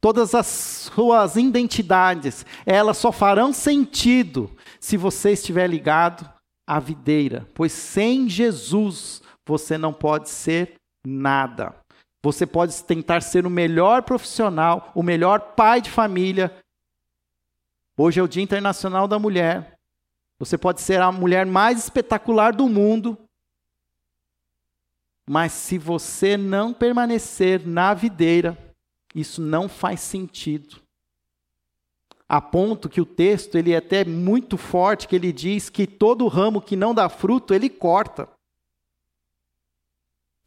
todas 0.00 0.34
as 0.34 0.46
suas 0.46 1.36
identidades, 1.36 2.46
elas 2.64 2.96
só 2.96 3.12
farão 3.12 3.52
sentido 3.52 4.50
se 4.80 4.96
você 4.96 5.32
estiver 5.32 5.68
ligado 5.68 6.26
à 6.66 6.80
videira, 6.80 7.46
pois 7.52 7.72
sem 7.72 8.30
Jesus 8.30 9.22
você 9.46 9.78
não 9.78 9.92
pode 9.92 10.28
ser 10.28 10.74
nada. 11.06 11.74
Você 12.22 12.44
pode 12.44 12.82
tentar 12.82 13.20
ser 13.20 13.46
o 13.46 13.50
melhor 13.50 14.02
profissional, 14.02 14.90
o 14.94 15.02
melhor 15.02 15.54
pai 15.54 15.80
de 15.80 15.90
família. 15.90 16.54
Hoje 17.96 18.18
é 18.18 18.22
o 18.22 18.28
Dia 18.28 18.42
Internacional 18.42 19.06
da 19.06 19.18
Mulher. 19.18 19.78
Você 20.38 20.58
pode 20.58 20.80
ser 20.80 21.00
a 21.00 21.12
mulher 21.12 21.46
mais 21.46 21.78
espetacular 21.78 22.52
do 22.52 22.68
mundo, 22.68 23.16
mas 25.28 25.52
se 25.52 25.78
você 25.78 26.36
não 26.36 26.74
permanecer 26.74 27.66
na 27.66 27.94
videira, 27.94 28.58
isso 29.14 29.40
não 29.40 29.68
faz 29.68 30.00
sentido. 30.00 30.82
A 32.28 32.40
ponto 32.40 32.88
que 32.88 33.00
o 33.00 33.06
texto 33.06 33.56
ele 33.56 33.72
é 33.72 33.76
até 33.76 34.04
muito 34.04 34.58
forte, 34.58 35.08
que 35.08 35.16
ele 35.16 35.32
diz 35.32 35.70
que 35.70 35.86
todo 35.86 36.26
ramo 36.26 36.60
que 36.60 36.76
não 36.76 36.92
dá 36.92 37.08
fruto, 37.08 37.54
ele 37.54 37.70
corta. 37.70 38.28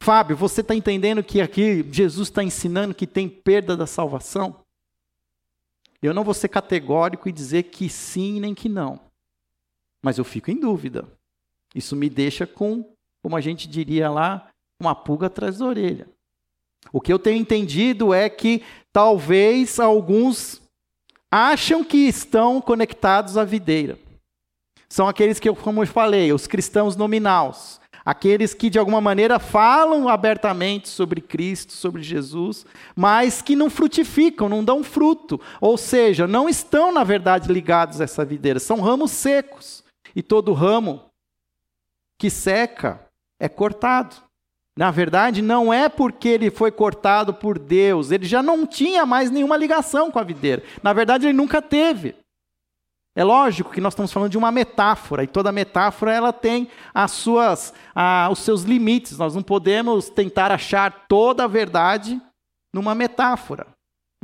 Fábio, 0.02 0.34
você 0.34 0.62
está 0.62 0.74
entendendo 0.74 1.22
que 1.22 1.42
aqui 1.42 1.84
Jesus 1.92 2.28
está 2.28 2.42
ensinando 2.42 2.94
que 2.94 3.06
tem 3.06 3.28
perda 3.28 3.76
da 3.76 3.86
salvação? 3.86 4.56
Eu 6.02 6.14
não 6.14 6.24
vou 6.24 6.32
ser 6.32 6.48
categórico 6.48 7.28
e 7.28 7.32
dizer 7.32 7.64
que 7.64 7.88
sim 7.88 8.40
nem 8.40 8.54
que 8.54 8.68
não. 8.68 8.98
Mas 10.02 10.16
eu 10.16 10.24
fico 10.24 10.50
em 10.50 10.58
dúvida. 10.58 11.06
Isso 11.74 11.94
me 11.94 12.08
deixa 12.08 12.46
com, 12.46 12.90
como 13.22 13.36
a 13.36 13.40
gente 13.42 13.68
diria 13.68 14.10
lá, 14.10 14.48
uma 14.80 14.94
pulga 14.94 15.26
atrás 15.26 15.58
da 15.58 15.66
orelha. 15.66 16.08
O 16.90 17.00
que 17.00 17.12
eu 17.12 17.18
tenho 17.18 17.38
entendido 17.38 18.14
é 18.14 18.30
que 18.30 18.62
talvez 18.90 19.78
alguns 19.78 20.62
acham 21.30 21.84
que 21.84 21.98
estão 21.98 22.62
conectados 22.62 23.36
à 23.36 23.44
videira. 23.44 23.98
São 24.88 25.06
aqueles 25.06 25.38
que, 25.38 25.52
como 25.54 25.82
eu 25.82 25.86
falei, 25.86 26.32
os 26.32 26.46
cristãos 26.46 26.96
nominais. 26.96 27.79
Aqueles 28.04 28.54
que 28.54 28.70
de 28.70 28.78
alguma 28.78 29.00
maneira 29.00 29.38
falam 29.38 30.08
abertamente 30.08 30.88
sobre 30.88 31.20
Cristo, 31.20 31.72
sobre 31.72 32.02
Jesus, 32.02 32.64
mas 32.96 33.42
que 33.42 33.54
não 33.54 33.68
frutificam, 33.68 34.48
não 34.48 34.64
dão 34.64 34.82
fruto. 34.82 35.40
Ou 35.60 35.76
seja, 35.76 36.26
não 36.26 36.48
estão, 36.48 36.92
na 36.92 37.04
verdade, 37.04 37.52
ligados 37.52 38.00
a 38.00 38.04
essa 38.04 38.24
videira. 38.24 38.58
São 38.58 38.80
ramos 38.80 39.10
secos. 39.10 39.84
E 40.14 40.22
todo 40.22 40.52
ramo 40.52 41.04
que 42.18 42.28
seca 42.28 43.06
é 43.38 43.48
cortado. 43.48 44.16
Na 44.76 44.90
verdade, 44.90 45.42
não 45.42 45.72
é 45.72 45.88
porque 45.88 46.28
ele 46.28 46.50
foi 46.50 46.70
cortado 46.70 47.34
por 47.34 47.58
Deus, 47.58 48.10
ele 48.10 48.24
já 48.24 48.42
não 48.42 48.66
tinha 48.66 49.04
mais 49.04 49.30
nenhuma 49.30 49.56
ligação 49.56 50.10
com 50.10 50.18
a 50.18 50.24
videira. 50.24 50.62
Na 50.82 50.92
verdade, 50.92 51.26
ele 51.26 51.32
nunca 51.32 51.60
teve. 51.60 52.14
É 53.20 53.24
lógico 53.24 53.70
que 53.70 53.82
nós 53.82 53.92
estamos 53.92 54.10
falando 54.10 54.30
de 54.30 54.38
uma 54.38 54.50
metáfora, 54.50 55.22
e 55.22 55.26
toda 55.26 55.52
metáfora 55.52 56.10
ela 56.10 56.32
tem 56.32 56.70
as 56.94 57.10
suas, 57.10 57.70
os 58.32 58.38
seus 58.38 58.62
limites. 58.62 59.18
Nós 59.18 59.34
não 59.34 59.42
podemos 59.42 60.08
tentar 60.08 60.50
achar 60.50 61.06
toda 61.06 61.44
a 61.44 61.46
verdade 61.46 62.18
numa 62.72 62.94
metáfora. 62.94 63.66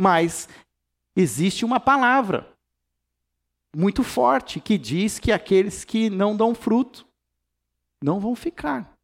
Mas 0.01 0.49
existe 1.15 1.63
uma 1.63 1.79
palavra 1.79 2.49
muito 3.77 4.03
forte 4.03 4.61
que 4.61 4.79
diz 4.79 5.19
que 5.19 5.31
aqueles 5.31 5.85
que 5.85 6.09
não 6.09 6.35
dão 6.35 6.55
fruto 6.55 7.07
não 8.03 8.19
vão 8.19 8.35
ficar. 8.35 8.95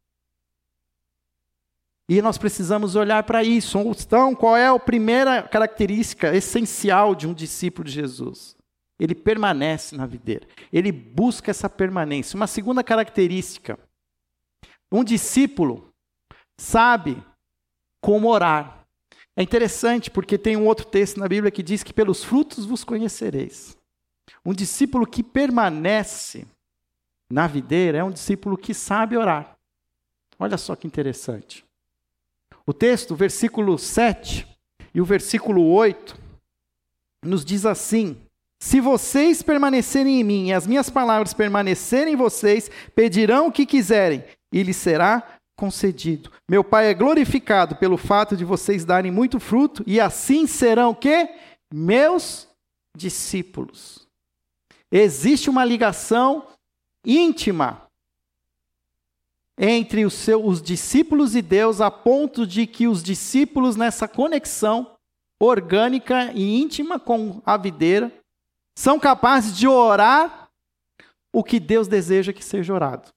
E 2.09 2.19
nós 2.19 2.39
precisamos 2.39 2.95
olhar 2.95 3.21
para 3.21 3.43
isso. 3.43 3.77
Então, 3.77 4.33
qual 4.33 4.57
é 4.57 4.69
a 4.69 4.79
primeira 4.79 5.43
característica 5.43 6.35
essencial 6.35 7.13
de 7.13 7.27
um 7.27 7.33
discípulo 7.35 7.87
de 7.87 7.93
Jesus? 7.93 8.57
Ele 8.99 9.15
permanece 9.15 9.95
na 9.95 10.05
videira. 10.05 10.47
Ele 10.71 10.91
busca 10.91 11.51
essa 11.51 11.69
permanência. 11.69 12.35
Uma 12.35 12.47
segunda 12.47 12.83
característica: 12.83 13.77
um 14.91 15.03
discípulo 15.03 15.93
sabe 16.57 17.21
como 17.99 18.29
orar. 18.29 18.85
É 19.35 19.41
interessante 19.41 20.11
porque 20.11 20.37
tem 20.37 20.55
um 20.55 20.67
outro 20.67 20.85
texto 20.85 21.19
na 21.19 21.27
Bíblia 21.27 21.51
que 21.51 21.63
diz 21.63 21.83
que 21.83 21.93
pelos 21.93 22.23
frutos 22.23 22.65
vos 22.65 22.83
conhecereis. 22.83 23.75
Um 24.45 24.53
discípulo 24.53 25.07
que 25.07 25.23
permanece 25.23 26.45
na 27.29 27.47
videira 27.47 27.97
é 27.97 28.03
um 28.03 28.11
discípulo 28.11 28.57
que 28.57 28.73
sabe 28.73 29.17
orar. 29.17 29.57
Olha 30.37 30.57
só 30.57 30.75
que 30.75 30.85
interessante. 30.85 31.65
O 32.65 32.73
texto, 32.73 33.15
versículo 33.15 33.77
7 33.77 34.47
e 34.93 35.01
o 35.01 35.05
versículo 35.05 35.65
8, 35.65 36.15
nos 37.23 37.43
diz 37.43 37.65
assim: 37.65 38.17
Se 38.63 38.79
vocês 38.79 39.43
permanecerem 39.43 40.21
em 40.21 40.23
mim 40.23 40.47
e 40.47 40.53
as 40.53 40.65
minhas 40.65 40.89
palavras 40.89 41.33
permanecerem 41.33 42.13
em 42.13 42.15
vocês, 42.15 42.71
pedirão 42.95 43.47
o 43.47 43.51
que 43.51 43.65
quiserem 43.65 44.23
e 44.53 44.63
lhes 44.63 44.77
será 44.77 45.37
concedido. 45.53 46.31
Meu 46.49 46.63
Pai 46.63 46.87
é 46.87 46.93
glorificado 46.93 47.75
pelo 47.75 47.97
fato 47.97 48.37
de 48.37 48.45
vocês 48.45 48.85
darem 48.85 49.11
muito 49.11 49.37
fruto 49.37 49.83
e 49.85 49.99
assim 49.99 50.47
serão 50.47 50.91
o 50.91 50.95
quê? 50.95 51.29
Meus 51.73 52.47
discípulos. 52.95 54.07
Existe 54.89 55.49
uma 55.49 55.65
ligação 55.65 56.47
íntima 57.05 57.85
entre 59.57 60.05
os, 60.05 60.25
os 60.41 60.61
discípulos 60.61 61.35
e 61.35 61.41
Deus, 61.41 61.81
a 61.81 61.91
ponto 61.91 62.47
de 62.47 62.65
que 62.65 62.87
os 62.87 63.03
discípulos, 63.03 63.75
nessa 63.75 64.07
conexão 64.07 64.95
orgânica 65.37 66.31
e 66.33 66.61
íntima 66.61 66.97
com 66.97 67.41
a 67.45 67.57
videira, 67.57 68.09
são 68.75 68.99
capazes 68.99 69.55
de 69.55 69.67
orar 69.67 70.49
o 71.31 71.43
que 71.43 71.59
Deus 71.59 71.87
deseja 71.87 72.33
que 72.33 72.43
seja 72.43 72.73
orado. 72.73 73.09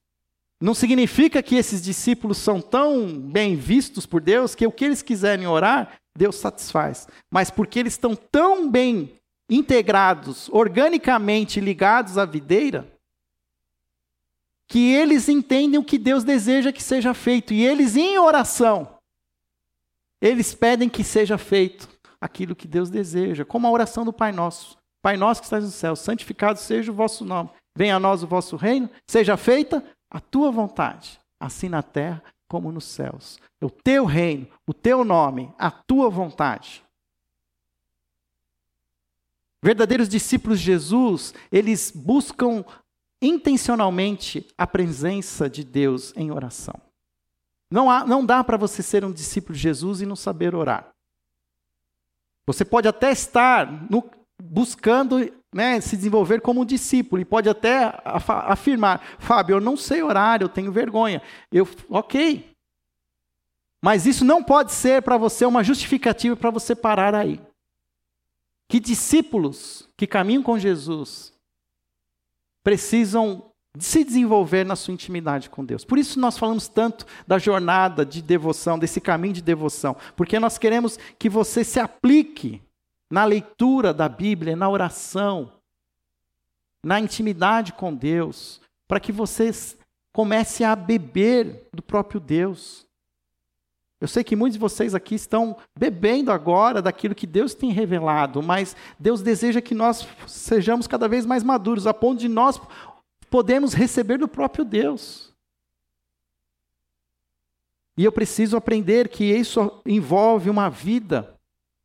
Não 0.61 0.75
significa 0.75 1.43
que 1.43 1.55
esses 1.55 1.83
discípulos 1.83 2.39
são 2.39 2.61
tão 2.61 3.09
bem 3.09 3.57
vistos 3.57 4.07
por 4.07 4.23
Deus 4.23 4.55
que 4.55 4.67
o 4.67 4.73
que 4.73 4.87
eles 4.87 5.03
quiserem 5.03 5.47
orar, 5.47 5.99
Deus 6.17 6.37
satisfaz. 6.37 7.07
Mas 7.31 7.51
porque 7.51 7.79
eles 7.79 7.93
estão 7.93 8.17
tão 8.17 8.71
bem 8.71 9.13
integrados, 9.51 10.49
organicamente 10.51 11.61
ligados 11.61 12.17
à 12.17 12.25
videira, 12.25 12.91
que 14.67 14.93
eles 14.93 15.29
entendem 15.29 15.79
o 15.79 15.85
que 15.85 15.99
Deus 15.99 16.25
deseja 16.25 16.73
que 16.73 16.83
seja 16.83 17.13
feito. 17.13 17.53
E 17.53 17.65
eles, 17.65 17.95
em 17.95 18.19
oração, 18.19 18.89
eles 20.21 20.55
pedem 20.55 20.89
que 20.89 21.05
seja 21.05 21.37
feito 21.37 21.89
aquilo 22.19 22.57
que 22.57 22.67
Deus 22.67 22.89
deseja, 22.89 23.45
como 23.45 23.67
a 23.67 23.71
oração 23.71 24.05
do 24.05 24.13
Pai 24.13 24.33
Nosso. 24.33 24.79
Pai 25.07 25.17
nosso 25.17 25.41
que 25.41 25.47
estás 25.47 25.63
no 25.63 25.71
céu, 25.71 25.95
santificado 25.95 26.59
seja 26.59 26.91
o 26.91 26.95
vosso 26.95 27.25
nome. 27.25 27.49
Venha 27.77 27.95
a 27.95 28.01
nós 28.01 28.25
o 28.25 28.27
vosso 28.27 28.57
reino, 28.57 28.91
seja 29.07 29.37
feita 29.37 29.81
a 30.11 30.19
tua 30.19 30.51
vontade, 30.51 31.21
assim 31.39 31.69
na 31.69 31.81
terra 31.81 32.21
como 32.49 32.73
nos 32.73 32.87
céus. 32.87 33.39
O 33.63 33.71
teu 33.71 34.05
reino, 34.05 34.49
o 34.67 34.75
teu 34.75 35.05
nome, 35.05 35.55
a 35.57 35.71
tua 35.71 36.11
vontade. 36.11 36.83
Verdadeiros 39.63 40.09
discípulos 40.09 40.59
de 40.59 40.67
Jesus, 40.67 41.33
eles 41.53 41.93
buscam 41.95 42.65
intencionalmente 43.23 44.45
a 44.59 44.67
presença 44.67 45.49
de 45.49 45.63
Deus 45.63 46.13
em 46.17 46.33
oração. 46.33 46.75
Não, 47.71 47.89
há, 47.89 48.05
não 48.05 48.27
dá 48.27 48.43
para 48.43 48.57
você 48.57 48.83
ser 48.83 49.05
um 49.05 49.13
discípulo 49.13 49.55
de 49.55 49.63
Jesus 49.63 50.01
e 50.01 50.07
não 50.07 50.17
saber 50.17 50.53
orar. 50.53 50.93
Você 52.45 52.65
pode 52.65 52.89
até 52.89 53.13
estar 53.13 53.71
no, 53.89 54.03
buscando 54.51 55.33
né, 55.55 55.81
se 55.81 55.97
desenvolver 55.97 56.41
como 56.41 56.61
um 56.61 56.65
discípulo 56.65 57.21
e 57.21 57.25
pode 57.25 57.49
até 57.49 57.99
afirmar: 58.05 59.03
Fábio, 59.19 59.57
eu 59.57 59.61
não 59.61 59.77
sei 59.77 60.03
orar, 60.03 60.43
eu 60.43 60.49
tenho 60.49 60.71
vergonha. 60.71 61.23
Eu, 61.51 61.69
ok. 61.89 62.55
Mas 63.83 64.07
isso 64.07 64.25
não 64.25 64.43
pode 64.43 64.73
ser 64.73 65.03
para 65.03 65.17
você 65.17 65.47
uma 65.47 65.63
justificativa 65.63 66.37
para 66.37 66.51
você 66.51 66.75
parar 66.75 67.15
aí. 67.15 67.41
Que 68.69 68.81
discípulos 68.81 69.89
que 69.97 70.07
caminham 70.07 70.43
com 70.43 70.59
Jesus 70.59 71.33
precisam 72.65 73.53
se 73.79 74.03
desenvolver 74.03 74.65
na 74.65 74.75
sua 74.75 74.95
intimidade 74.95 75.49
com 75.49 75.65
Deus. 75.65 75.85
Por 75.85 75.99
isso 75.99 76.19
nós 76.19 76.37
falamos 76.37 76.67
tanto 76.67 77.07
da 77.27 77.39
jornada 77.39 78.05
de 78.05 78.21
devoção, 78.21 78.79
desse 78.79 79.01
caminho 79.01 79.35
de 79.35 79.43
devoção, 79.43 79.97
porque 80.17 80.41
nós 80.41 80.59
queremos 80.59 80.99
que 81.19 81.29
você 81.29 81.63
se 81.63 81.79
aplique 81.79 82.61
na 83.11 83.25
leitura 83.25 83.95
da 83.95 84.09
Bíblia, 84.09 84.57
na 84.57 84.69
oração, 84.69 85.53
na 86.85 87.01
intimidade 87.01 87.73
com 87.73 87.95
Deus, 87.95 88.61
para 88.87 89.01
que 89.01 89.13
você 89.13 89.51
comece 90.13 90.65
a 90.65 90.75
beber 90.75 91.69
do 91.73 91.83
próprio 91.83 92.21
Deus. 92.21 92.87
Eu 94.01 94.09
sei 94.09 94.23
que 94.23 94.37
muitos 94.37 94.55
de 94.55 94.61
vocês 94.61 94.95
aqui 94.95 95.15
estão 95.15 95.57
bebendo 95.77 96.31
agora 96.31 96.83
daquilo 96.83 97.15
que 97.15 97.27
Deus 97.27 97.55
tem 97.55 97.71
revelado, 97.71 98.43
mas 98.43 98.77
Deus 98.99 99.23
deseja 99.23 99.61
que 99.61 99.75
nós 99.75 100.07
sejamos 100.27 100.87
cada 100.87 101.09
vez 101.09 101.25
mais 101.25 101.43
maduros, 101.43 101.87
a 101.87 101.95
ponto 101.95 102.21
de 102.21 102.29
nós 102.29 102.61
podermos 103.31 103.73
receber 103.73 104.19
do 104.19 104.29
próprio 104.29 104.65
Deus. 104.65 105.35
E 107.97 108.05
eu 108.05 108.13
preciso 108.13 108.57
aprender 108.57 109.09
que 109.09 109.25
isso 109.25 109.81
envolve 109.87 110.51
uma 110.51 110.69
vida 110.69 111.35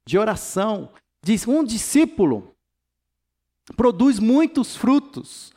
de 0.06 0.18
oração. 0.18 0.90
Diz 1.24 1.48
um 1.48 1.64
discípulo 1.64 2.56
produz 3.76 4.20
muitos 4.20 4.76
frutos. 4.76 5.54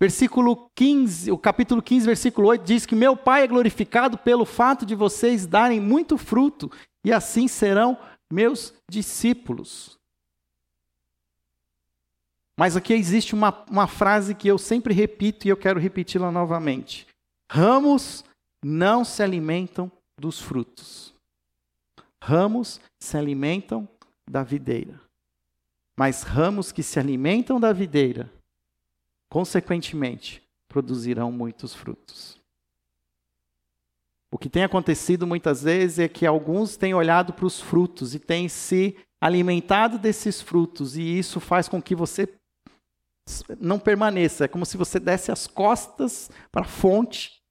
Versículo 0.00 0.70
15, 0.76 1.32
o 1.32 1.38
capítulo 1.38 1.82
15, 1.82 2.06
versículo 2.06 2.48
8 2.48 2.64
diz 2.64 2.86
que 2.86 2.94
meu 2.94 3.16
Pai 3.16 3.42
é 3.42 3.48
glorificado 3.48 4.16
pelo 4.16 4.44
fato 4.44 4.86
de 4.86 4.94
vocês 4.94 5.44
darem 5.44 5.80
muito 5.80 6.16
fruto, 6.16 6.70
e 7.04 7.12
assim 7.12 7.48
serão 7.48 7.98
meus 8.30 8.72
discípulos. 8.88 9.98
Mas 12.56 12.76
aqui 12.76 12.92
existe 12.92 13.34
uma, 13.34 13.64
uma 13.68 13.88
frase 13.88 14.34
que 14.34 14.46
eu 14.46 14.56
sempre 14.56 14.94
repito 14.94 15.46
e 15.46 15.50
eu 15.50 15.56
quero 15.56 15.80
repeti-la 15.80 16.30
novamente. 16.30 17.06
Ramos 17.50 18.24
não 18.64 19.04
se 19.04 19.22
alimentam 19.22 19.90
dos 20.18 20.40
frutos. 20.40 21.14
Ramos 22.22 22.80
se 23.00 23.16
alimentam 23.16 23.88
da 24.28 24.42
videira. 24.42 25.00
Mas 25.96 26.22
ramos 26.22 26.70
que 26.70 26.82
se 26.82 26.98
alimentam 26.98 27.58
da 27.58 27.72
videira, 27.72 28.32
consequentemente, 29.28 30.42
produzirão 30.68 31.32
muitos 31.32 31.74
frutos. 31.74 32.38
O 34.30 34.38
que 34.38 34.50
tem 34.50 34.62
acontecido 34.62 35.26
muitas 35.26 35.62
vezes 35.62 35.98
é 35.98 36.08
que 36.08 36.26
alguns 36.26 36.76
têm 36.76 36.94
olhado 36.94 37.32
para 37.32 37.46
os 37.46 37.60
frutos 37.60 38.14
e 38.14 38.18
têm 38.18 38.48
se 38.48 38.96
alimentado 39.20 39.98
desses 39.98 40.40
frutos, 40.40 40.96
e 40.96 41.18
isso 41.18 41.40
faz 41.40 41.68
com 41.68 41.82
que 41.82 41.94
você 41.94 42.28
não 43.58 43.78
permaneça. 43.78 44.44
É 44.44 44.48
como 44.48 44.64
se 44.64 44.76
você 44.76 45.00
desse 45.00 45.32
as 45.32 45.46
costas 45.46 46.30
para 46.52 46.62
a 46.62 46.68
fonte 46.68 47.42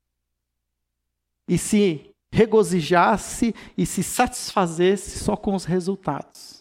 e 1.48 1.58
se 1.58 2.14
regozijasse 2.32 3.54
e 3.78 3.86
se 3.86 4.04
satisfazesse 4.04 5.20
só 5.20 5.36
com 5.36 5.56
os 5.56 5.66
resultados. 5.66 6.57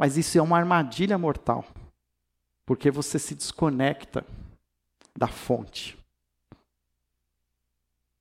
Mas 0.00 0.16
isso 0.16 0.38
é 0.38 0.40
uma 0.40 0.56
armadilha 0.56 1.18
mortal, 1.18 1.62
porque 2.64 2.90
você 2.90 3.18
se 3.18 3.34
desconecta 3.34 4.24
da 5.14 5.26
fonte. 5.26 5.94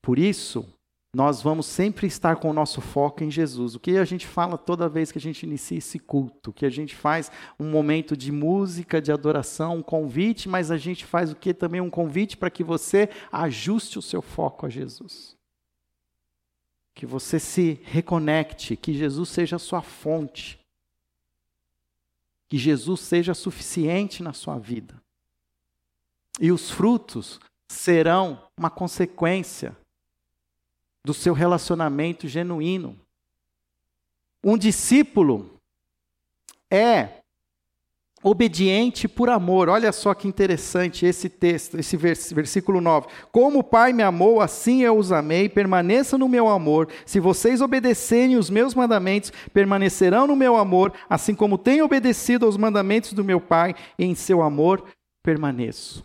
Por 0.02 0.20
isso, 0.20 0.68
nós 1.16 1.42
vamos 1.42 1.68
sempre 1.68 2.06
estar 2.06 2.36
com 2.36 2.50
o 2.50 2.54
nosso 2.54 2.82
foco 2.82 3.24
em 3.24 3.32
Jesus. 3.32 3.76
O 3.76 3.80
que 3.80 3.92
a 3.92 4.04
gente 4.04 4.28
fala 4.28 4.58
toda 4.58 4.90
vez 4.90 5.10
que 5.10 5.20
a 5.20 5.22
gente 5.22 5.44
inicia 5.44 5.78
esse 5.78 5.98
culto, 5.98 6.52
que 6.52 6.66
a 6.66 6.70
gente 6.70 6.94
faz 6.94 7.32
um 7.58 7.72
momento 7.72 8.18
de 8.18 8.30
música, 8.30 9.02
de 9.02 9.14
adoração, 9.14 9.78
um 9.78 9.82
convite, 9.82 10.50
mas 10.50 10.72
a 10.72 10.78
gente 10.78 11.06
faz 11.06 11.32
o 11.32 11.36
que 11.36 11.54
também 11.54 11.80
um 11.80 11.90
convite 11.90 12.36
para 12.36 12.50
que 12.50 12.62
você 12.62 13.08
ajuste 13.32 13.98
o 13.98 14.02
seu 14.02 14.22
foco 14.22 14.66
a 14.66 14.70
Jesus 14.70 15.40
que 16.94 17.06
você 17.06 17.40
se 17.40 17.80
reconecte, 17.86 18.76
que 18.76 18.94
Jesus 18.94 19.30
seja 19.30 19.56
a 19.56 19.60
sua 19.60 19.82
fonte, 19.82 20.60
que 22.50 22.58
Jesus 22.58 23.02
seja 23.02 23.34
suficiente 23.34 24.24
na 24.24 24.34
sua 24.34 24.58
vida. 24.58 25.00
E 26.42 26.52
os 26.52 26.72
frutos 26.72 27.40
serão 27.68 28.44
uma 28.58 28.70
consequência 28.70 29.78
do 31.06 31.14
seu 31.14 31.34
relacionamento 31.34 32.28
genuíno. 32.28 33.00
Um 34.44 34.58
discípulo 34.58 35.60
é 36.72 37.19
obediente 38.24 39.08
por 39.08 39.30
amor. 39.30 39.70
Olha 39.70 39.92
só 39.92 40.14
que 40.14 40.28
interessante 40.28 41.06
esse 41.06 41.30
texto, 41.30 41.78
esse 41.80 41.96
versículo 41.98 42.82
9. 42.82 43.08
Como 43.32 43.60
o 43.60 43.64
Pai 43.64 43.94
me 43.94 44.04
amou, 44.04 44.42
assim 44.42 44.84
eu 44.84 44.98
os 44.98 45.12
amei, 45.12 45.48
permaneçam 45.48 46.20
no 46.20 46.28
meu 46.28 46.48
amor. 46.50 46.90
Se 47.06 47.20
vocês 47.20 47.62
obedecerem 47.62 48.36
os 48.36 48.50
meus 48.50 48.74
mandamentos, 48.74 49.32
permanecerão 49.54 50.28
no 50.28 50.36
meu 50.36 50.58
amor, 50.58 50.94
assim 51.10 51.34
como 51.34 51.58
tenho 51.58 51.86
obedecido 51.86 52.46
aos 52.46 52.58
mandamentos 52.58 53.14
do 53.14 53.24
meu 53.24 53.40
Pai, 53.40 53.74
em 53.98 54.14
seu 54.16 54.42
amor 54.42 54.84
permaneço. 55.24 56.04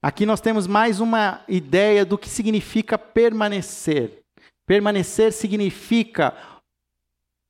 Aqui 0.00 0.26
nós 0.26 0.40
temos 0.40 0.66
mais 0.66 0.98
uma 0.98 1.44
ideia 1.46 2.04
do 2.04 2.18
que 2.18 2.28
significa 2.28 2.98
permanecer. 2.98 4.22
Permanecer 4.66 5.32
significa 5.32 6.36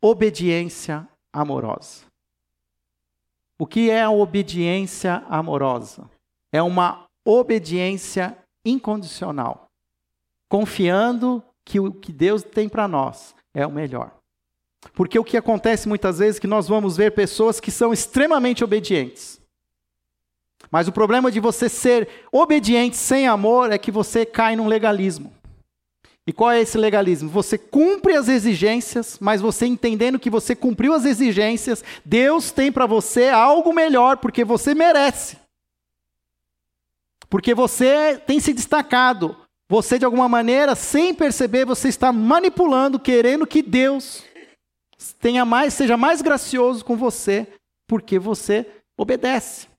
obediência 0.03 1.09
amorosa. 1.33 2.12
O 3.63 3.67
que 3.67 3.91
é 3.91 4.03
a 4.03 4.11
obediência 4.11 5.23
amorosa? 5.29 6.11
É 6.51 6.61
uma 6.61 7.07
obediência 7.25 8.37
incondicional, 8.65 9.71
confiando 10.49 11.41
que 11.65 11.79
o 11.79 11.93
que 11.93 12.13
Deus 12.13 12.43
tem 12.43 12.69
para 12.69 12.89
nós 12.89 13.37
é 13.55 13.65
o 13.65 13.71
melhor. 13.71 14.17
Porque 14.95 15.17
o 15.17 15.23
que 15.23 15.37
acontece 15.37 15.87
muitas 15.87 16.19
vezes 16.19 16.39
é 16.39 16.41
que 16.41 16.49
nós 16.49 16.67
vamos 16.67 16.97
ver 16.97 17.13
pessoas 17.13 17.61
que 17.61 17.71
são 17.71 17.93
extremamente 17.93 18.65
obedientes. 18.65 19.41
Mas 20.69 20.89
o 20.89 20.93
problema 20.93 21.31
de 21.31 21.39
você 21.39 21.69
ser 21.69 22.09
obediente 22.33 22.97
sem 22.97 23.29
amor 23.29 23.71
é 23.71 23.79
que 23.79 23.93
você 23.93 24.27
cai 24.27 24.57
num 24.57 24.67
legalismo. 24.67 25.33
E 26.27 26.33
qual 26.33 26.53
é 26.53 26.61
esse 26.61 26.79
legalismo? 26.79 27.29
Você 27.31 27.59
cumpre 27.59 28.15
as 28.15 28.29
exigências, 28.29 29.19
mas 29.21 29.41
você 29.41 29.67
entendendo 29.67 30.19
que 30.19 30.31
você 30.31 30.55
cumpriu 30.55 30.93
as 30.95 31.05
exigências, 31.05 31.83
Deus 32.05 32.53
tem 32.53 32.71
para 32.71 32.87
você 32.87 33.29
algo 33.29 33.73
melhor, 33.73 34.19
porque 34.19 34.45
você 34.45 34.75
merece. 34.75 35.37
Porque 37.29 37.55
você 37.55 38.21
tem 38.25 38.39
se 38.39 38.53
destacado. 38.53 39.37
Você, 39.69 39.99
de 39.99 40.05
alguma 40.05 40.29
maneira, 40.29 40.75
sem 40.75 41.15
perceber, 41.15 41.65
você 41.65 41.89
está 41.89 42.13
manipulando, 42.13 43.01
querendo 43.01 43.47
que 43.47 43.63
Deus 43.63 44.23
tenha 45.19 45.45
mais, 45.45 45.75
seja 45.75 45.97
mais 45.97 46.23
gracioso 46.23 46.85
com 46.85 46.97
você, 46.97 47.49
porque 47.87 48.19
você 48.19 48.67
obedece. 48.97 49.72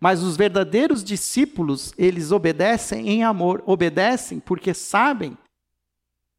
Mas 0.00 0.22
os 0.22 0.36
verdadeiros 0.36 1.04
discípulos, 1.04 1.92
eles 1.98 2.32
obedecem 2.32 3.10
em 3.10 3.22
amor, 3.22 3.62
obedecem 3.66 4.40
porque 4.40 4.72
sabem 4.72 5.36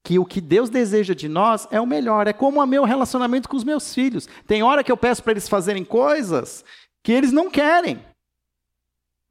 que 0.03 0.17
o 0.17 0.25
que 0.25 0.41
Deus 0.41 0.69
deseja 0.69 1.13
de 1.13 1.29
nós 1.29 1.67
é 1.69 1.79
o 1.79 1.85
melhor. 1.85 2.27
É 2.27 2.33
como 2.33 2.61
o 2.61 2.65
meu 2.65 2.83
relacionamento 2.83 3.47
com 3.47 3.55
os 3.55 3.63
meus 3.63 3.93
filhos. 3.93 4.27
Tem 4.47 4.63
hora 4.63 4.83
que 4.83 4.91
eu 4.91 4.97
peço 4.97 5.21
para 5.21 5.33
eles 5.33 5.47
fazerem 5.47 5.85
coisas 5.85 6.65
que 7.03 7.11
eles 7.11 7.31
não 7.31 7.51
querem. 7.51 8.03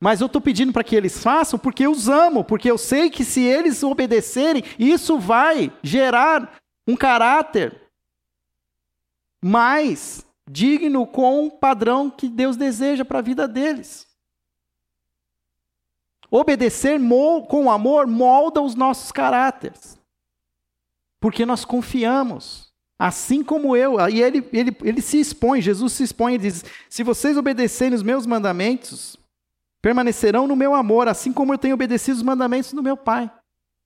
Mas 0.01 0.21
eu 0.21 0.27
estou 0.27 0.41
pedindo 0.41 0.73
para 0.73 0.85
que 0.85 0.97
eles 0.97 1.23
façam 1.23 1.59
porque 1.59 1.85
eu 1.85 1.91
os 1.91 2.09
amo, 2.09 2.43
porque 2.45 2.71
eu 2.71 2.79
sei 2.79 3.11
que 3.11 3.25
se 3.25 3.43
eles 3.43 3.83
obedecerem, 3.83 4.63
isso 4.79 5.19
vai 5.19 5.73
gerar 5.83 6.59
um 6.87 6.97
caráter 6.97 7.79
mais 9.45 10.25
digno 10.49 11.07
com 11.07 11.47
o 11.47 11.51
padrão 11.51 12.09
que 12.09 12.29
Deus 12.29 12.57
deseja 12.57 13.05
para 13.05 13.19
a 13.19 13.23
vida 13.23 13.47
deles. 13.47 14.10
Obedecer 16.31 17.01
com 17.49 17.71
amor 17.71 18.07
molda 18.07 18.61
os 18.61 18.75
nossos 18.75 19.11
caráteres. 19.11 19.99
Porque 21.19 21.45
nós 21.45 21.65
confiamos. 21.65 22.71
Assim 22.99 23.43
como 23.43 23.77
eu. 23.77 23.99
E 24.09 24.23
ele, 24.23 24.47
ele, 24.53 24.77
ele 24.83 25.01
se 25.01 25.19
expõe, 25.19 25.61
Jesus 25.61 25.95
se 25.95 26.03
expõe 26.03 26.35
e 26.35 26.39
diz: 26.39 26.65
Se 26.89 27.03
vocês 27.03 27.37
obedecerem 27.37 27.95
os 27.95 28.03
meus 28.03 28.27
mandamentos, 28.27 29.17
permanecerão 29.81 30.47
no 30.47 30.55
meu 30.55 30.75
amor, 30.75 31.09
assim 31.09 31.33
como 31.33 31.55
eu 31.55 31.59
tenho 31.59 31.75
obedecido 31.75 32.19
os 32.19 32.23
mandamentos 32.23 32.73
do 32.73 32.83
meu 32.83 32.97
Pai. 32.97 33.31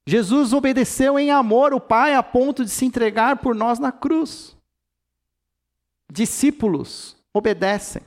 Jesus 0.07 0.52
obedeceu 0.52 1.18
em 1.18 1.30
amor 1.30 1.72
o 1.72 1.80
Pai 1.80 2.14
a 2.14 2.22
ponto 2.22 2.64
de 2.64 2.70
se 2.70 2.85
entregar 2.85 3.38
por 3.38 3.54
nós 3.54 3.78
na 3.78 3.90
cruz. 3.90 4.57
Discípulos 6.12 7.16
obedecem. 7.33 8.02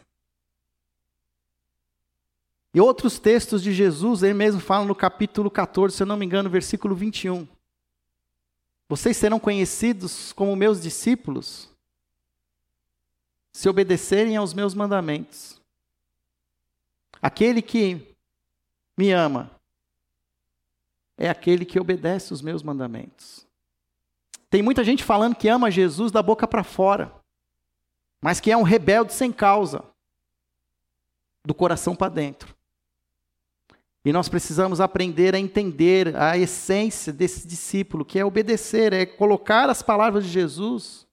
E 2.73 2.82
outros 2.82 3.17
textos 3.19 3.62
de 3.62 3.73
Jesus, 3.73 4.23
ele 4.23 4.34
mesmo 4.34 4.62
fala 4.62 4.86
no 4.86 4.95
capítulo 4.95 5.49
14, 5.49 5.95
se 5.95 6.03
eu 6.03 6.08
não 6.08 6.17
me 6.17 6.25
engano, 6.25 6.49
versículo 6.49 6.95
21. 6.95 7.47
Vocês 8.89 9.17
serão 9.17 9.39
conhecidos 9.39 10.32
como 10.34 10.56
meus 10.56 10.82
discípulos 10.82 11.69
se 13.51 13.67
obedecerem 13.67 14.38
aos 14.38 14.53
meus 14.53 14.73
mandamentos. 14.73 15.60
Aquele 17.21 17.62
que 17.62 18.15
me 18.95 19.12
ama 19.12 19.51
é 21.17 21.30
aquele 21.30 21.65
que 21.65 21.80
obedece 21.80 22.32
os 22.32 22.41
meus 22.41 22.62
mandamentos. 22.62 23.45
Tem 24.49 24.62
muita 24.62 24.84
gente 24.84 25.03
falando 25.03 25.36
que 25.36 25.49
ama 25.49 25.71
Jesus 25.71 26.12
da 26.12 26.21
boca 26.21 26.47
para 26.47 26.63
fora, 26.63 27.13
mas 28.21 28.39
que 28.39 28.51
é 28.51 28.56
um 28.56 28.63
rebelde 28.63 29.13
sem 29.13 29.32
causa, 29.32 29.84
do 31.43 31.53
coração 31.53 31.95
para 31.95 32.10
dentro. 32.10 32.57
E 34.08 34.13
nós 34.13 34.30
precisamos 34.30 34.80
aprender 34.80 35.36
a 35.36 35.38
entender 35.38 36.15
a 36.15 36.38
essência 36.38 37.12
desse 37.12 37.46
discípulo, 37.46 38.06
que 38.06 38.17
é 38.17 38.24
obedecer, 38.24 38.93
é 38.93 39.06
colocar 39.06 39.70
as 39.70 39.82
palavras 39.82 40.24
de 40.24 40.30
Jesus 40.32 41.06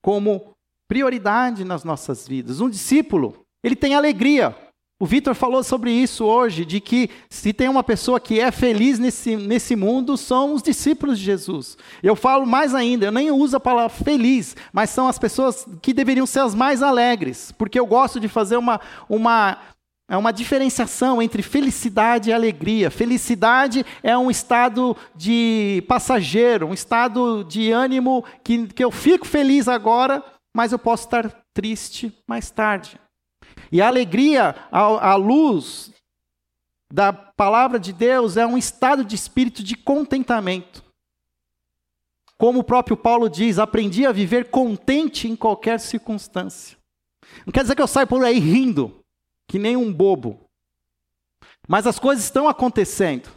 como 0.00 0.56
prioridade 0.88 1.62
nas 1.62 1.84
nossas 1.84 2.26
vidas. 2.26 2.62
Um 2.62 2.70
discípulo, 2.70 3.44
ele 3.62 3.76
tem 3.76 3.94
alegria. 3.94 4.56
O 4.98 5.04
Vitor 5.04 5.34
falou 5.34 5.62
sobre 5.62 5.92
isso 5.92 6.24
hoje, 6.24 6.64
de 6.64 6.80
que 6.80 7.10
se 7.28 7.52
tem 7.52 7.68
uma 7.68 7.84
pessoa 7.84 8.18
que 8.18 8.40
é 8.40 8.50
feliz 8.50 8.98
nesse, 8.98 9.36
nesse 9.36 9.76
mundo, 9.76 10.16
são 10.16 10.54
os 10.54 10.62
discípulos 10.62 11.18
de 11.18 11.26
Jesus. 11.26 11.76
Eu 12.02 12.16
falo 12.16 12.46
mais 12.46 12.74
ainda, 12.74 13.04
eu 13.04 13.12
nem 13.12 13.30
uso 13.30 13.58
a 13.58 13.60
palavra 13.60 13.94
feliz, 14.02 14.56
mas 14.72 14.88
são 14.88 15.06
as 15.06 15.18
pessoas 15.18 15.66
que 15.82 15.92
deveriam 15.92 16.24
ser 16.24 16.40
as 16.40 16.54
mais 16.54 16.82
alegres, 16.82 17.52
porque 17.52 17.78
eu 17.78 17.84
gosto 17.84 18.18
de 18.18 18.28
fazer 18.28 18.56
uma, 18.56 18.80
uma 19.10 19.58
é 20.10 20.16
uma 20.16 20.32
diferenciação 20.32 21.22
entre 21.22 21.40
felicidade 21.40 22.30
e 22.30 22.32
alegria. 22.32 22.90
Felicidade 22.90 23.86
é 24.02 24.18
um 24.18 24.28
estado 24.28 24.96
de 25.14 25.84
passageiro, 25.86 26.66
um 26.66 26.74
estado 26.74 27.44
de 27.44 27.70
ânimo 27.70 28.24
que, 28.42 28.66
que 28.66 28.82
eu 28.82 28.90
fico 28.90 29.24
feliz 29.24 29.68
agora, 29.68 30.24
mas 30.52 30.72
eu 30.72 30.80
posso 30.80 31.04
estar 31.04 31.30
triste 31.54 32.12
mais 32.26 32.50
tarde. 32.50 32.98
E 33.70 33.80
a 33.80 33.86
alegria, 33.86 34.56
à 34.72 35.14
luz 35.14 35.92
da 36.92 37.12
palavra 37.12 37.78
de 37.78 37.92
Deus, 37.92 38.36
é 38.36 38.44
um 38.44 38.58
estado 38.58 39.04
de 39.04 39.14
espírito 39.14 39.62
de 39.62 39.76
contentamento. 39.76 40.82
Como 42.36 42.58
o 42.58 42.64
próprio 42.64 42.96
Paulo 42.96 43.30
diz, 43.30 43.60
aprendi 43.60 44.04
a 44.04 44.10
viver 44.10 44.50
contente 44.50 45.28
em 45.28 45.36
qualquer 45.36 45.78
circunstância. 45.78 46.76
Não 47.46 47.52
quer 47.52 47.62
dizer 47.62 47.76
que 47.76 47.82
eu 47.82 47.86
saio 47.86 48.08
por 48.08 48.24
aí 48.24 48.40
rindo 48.40 48.99
que 49.50 49.58
nem 49.58 49.76
um 49.76 49.92
bobo. 49.92 50.38
Mas 51.66 51.84
as 51.84 51.98
coisas 51.98 52.22
estão 52.22 52.48
acontecendo. 52.48 53.28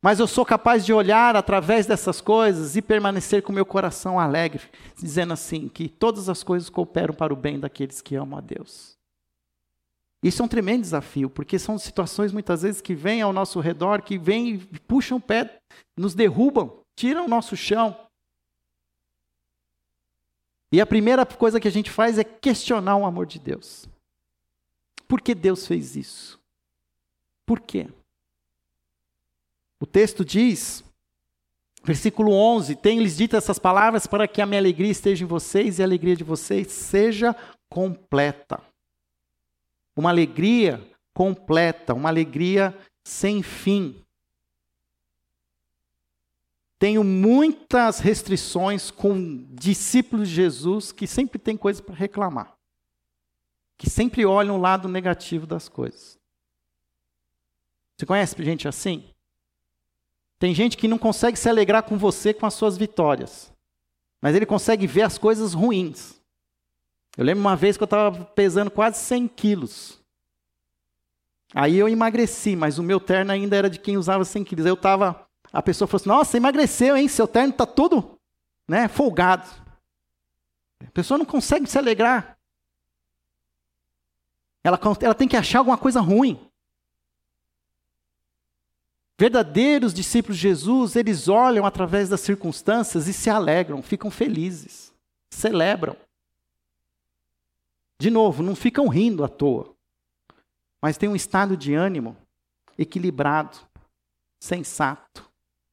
Mas 0.00 0.20
eu 0.20 0.26
sou 0.26 0.42
capaz 0.42 0.86
de 0.86 0.92
olhar 0.92 1.36
através 1.36 1.84
dessas 1.84 2.22
coisas 2.22 2.74
e 2.74 2.80
permanecer 2.80 3.42
com 3.42 3.52
meu 3.52 3.66
coração 3.66 4.18
alegre, 4.18 4.62
dizendo 4.96 5.34
assim: 5.34 5.68
que 5.68 5.86
todas 5.86 6.30
as 6.30 6.42
coisas 6.42 6.70
cooperam 6.70 7.12
para 7.12 7.30
o 7.30 7.36
bem 7.36 7.60
daqueles 7.60 8.00
que 8.00 8.16
amam 8.16 8.38
a 8.38 8.40
Deus. 8.40 8.96
Isso 10.22 10.40
é 10.40 10.44
um 10.46 10.48
tremendo 10.48 10.80
desafio, 10.80 11.28
porque 11.28 11.58
são 11.58 11.76
situações 11.76 12.32
muitas 12.32 12.62
vezes 12.62 12.80
que 12.80 12.94
vêm 12.94 13.20
ao 13.20 13.34
nosso 13.34 13.60
redor, 13.60 14.00
que 14.00 14.16
vêm 14.16 14.54
e 14.54 14.58
puxam 14.80 15.18
o 15.18 15.20
pé, 15.20 15.60
nos 15.94 16.14
derrubam, 16.14 16.80
tiram 16.96 17.26
o 17.26 17.28
nosso 17.28 17.54
chão. 17.54 17.94
E 20.72 20.80
a 20.80 20.86
primeira 20.86 21.26
coisa 21.26 21.60
que 21.60 21.68
a 21.68 21.72
gente 21.72 21.90
faz 21.90 22.18
é 22.18 22.24
questionar 22.24 22.96
o 22.96 23.04
amor 23.04 23.26
de 23.26 23.38
Deus. 23.38 23.86
Por 25.08 25.20
que 25.20 25.34
Deus 25.34 25.66
fez 25.66 25.96
isso? 25.96 26.38
Por 27.44 27.60
quê? 27.60 27.88
O 29.80 29.86
texto 29.86 30.24
diz, 30.24 30.84
versículo 31.82 32.32
11: 32.32 32.76
Tenho-lhes 32.76 33.16
dito 33.16 33.34
essas 33.34 33.58
palavras 33.58 34.06
para 34.06 34.28
que 34.28 34.42
a 34.42 34.46
minha 34.46 34.60
alegria 34.60 34.90
esteja 34.90 35.24
em 35.24 35.28
vocês 35.28 35.78
e 35.78 35.82
a 35.82 35.86
alegria 35.86 36.14
de 36.14 36.24
vocês 36.24 36.70
seja 36.70 37.34
completa. 37.68 38.62
Uma 39.96 40.10
alegria 40.10 40.80
completa, 41.14 41.94
uma 41.94 42.10
alegria 42.10 42.78
sem 43.02 43.42
fim. 43.42 44.04
tenho 46.78 47.02
muitas 47.02 47.98
restrições 47.98 48.90
com 48.90 49.44
discípulos 49.50 50.28
de 50.28 50.34
Jesus 50.34 50.92
que 50.92 51.06
sempre 51.06 51.38
tem 51.38 51.56
coisa 51.56 51.82
para 51.82 51.94
reclamar. 51.94 52.57
Que 53.78 53.88
sempre 53.88 54.26
olham 54.26 54.56
o 54.56 54.60
lado 54.60 54.88
negativo 54.88 55.46
das 55.46 55.68
coisas. 55.68 56.18
Você 57.96 58.04
conhece 58.04 58.44
gente 58.44 58.68
assim? 58.68 59.04
Tem 60.38 60.54
gente 60.54 60.76
que 60.76 60.86
não 60.86 60.98
consegue 60.98 61.38
se 61.38 61.48
alegrar 61.48 61.84
com 61.84 61.96
você 61.96 62.34
com 62.34 62.44
as 62.44 62.54
suas 62.54 62.76
vitórias, 62.76 63.52
mas 64.20 64.36
ele 64.36 64.46
consegue 64.46 64.86
ver 64.86 65.02
as 65.02 65.16
coisas 65.16 65.54
ruins. 65.54 66.20
Eu 67.16 67.24
lembro 67.24 67.40
uma 67.40 67.56
vez 67.56 67.76
que 67.76 67.82
eu 67.82 67.86
estava 67.86 68.24
pesando 68.26 68.70
quase 68.70 68.98
100 68.98 69.28
quilos. 69.28 69.98
Aí 71.54 71.76
eu 71.76 71.88
emagreci, 71.88 72.54
mas 72.54 72.78
o 72.78 72.82
meu 72.82 73.00
terno 73.00 73.32
ainda 73.32 73.56
era 73.56 73.70
de 73.70 73.80
quem 73.80 73.96
usava 73.96 74.24
100 74.24 74.44
quilos. 74.44 74.66
Eu 74.66 74.74
estava 74.74 75.28
a 75.52 75.62
pessoa 75.62 75.88
falou 75.88 76.00
assim: 76.00 76.08
Nossa, 76.08 76.36
emagreceu, 76.36 76.96
hein? 76.96 77.08
Seu 77.08 77.26
terno 77.26 77.50
está 77.50 77.66
todo 77.66 78.18
né, 78.66 78.88
folgado. 78.88 79.48
A 80.86 80.90
pessoa 80.92 81.18
não 81.18 81.24
consegue 81.24 81.66
se 81.66 81.78
alegrar. 81.78 82.37
Ela, 84.62 84.78
ela 85.00 85.14
tem 85.14 85.28
que 85.28 85.36
achar 85.36 85.58
alguma 85.58 85.78
coisa 85.78 86.00
ruim. 86.00 86.38
Verdadeiros 89.18 89.92
discípulos 89.92 90.36
de 90.36 90.42
Jesus, 90.42 90.94
eles 90.94 91.26
olham 91.26 91.66
através 91.66 92.08
das 92.08 92.20
circunstâncias 92.20 93.08
e 93.08 93.12
se 93.12 93.28
alegram, 93.28 93.82
ficam 93.82 94.10
felizes, 94.10 94.92
celebram. 95.28 95.96
De 97.98 98.10
novo, 98.10 98.44
não 98.44 98.54
ficam 98.54 98.86
rindo 98.86 99.24
à 99.24 99.28
toa, 99.28 99.74
mas 100.80 100.96
têm 100.96 101.08
um 101.08 101.16
estado 101.16 101.56
de 101.56 101.74
ânimo 101.74 102.16
equilibrado, 102.78 103.58
sensato. 104.38 105.28